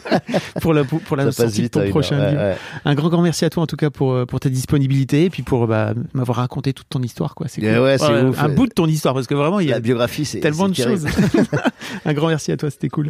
[0.62, 2.42] pour la, pour la sortie de ton ouais, prochain ouais, livre.
[2.44, 2.58] ouais.
[2.86, 5.30] Un grand, grand merci à toi en tout cas pour, euh, pour ta disponibilité et
[5.32, 7.34] puis pour bah, m'avoir raconté toute ton histoire.
[7.34, 7.48] Quoi.
[7.48, 7.84] C'est Yeah, cool.
[7.86, 8.40] ouais, c'est ouf.
[8.40, 10.70] Un bout de ton histoire parce que vraiment, il y a La biographie, c'est tellement
[10.70, 11.08] de choses.
[12.06, 13.10] Un grand merci à toi, c'était cool.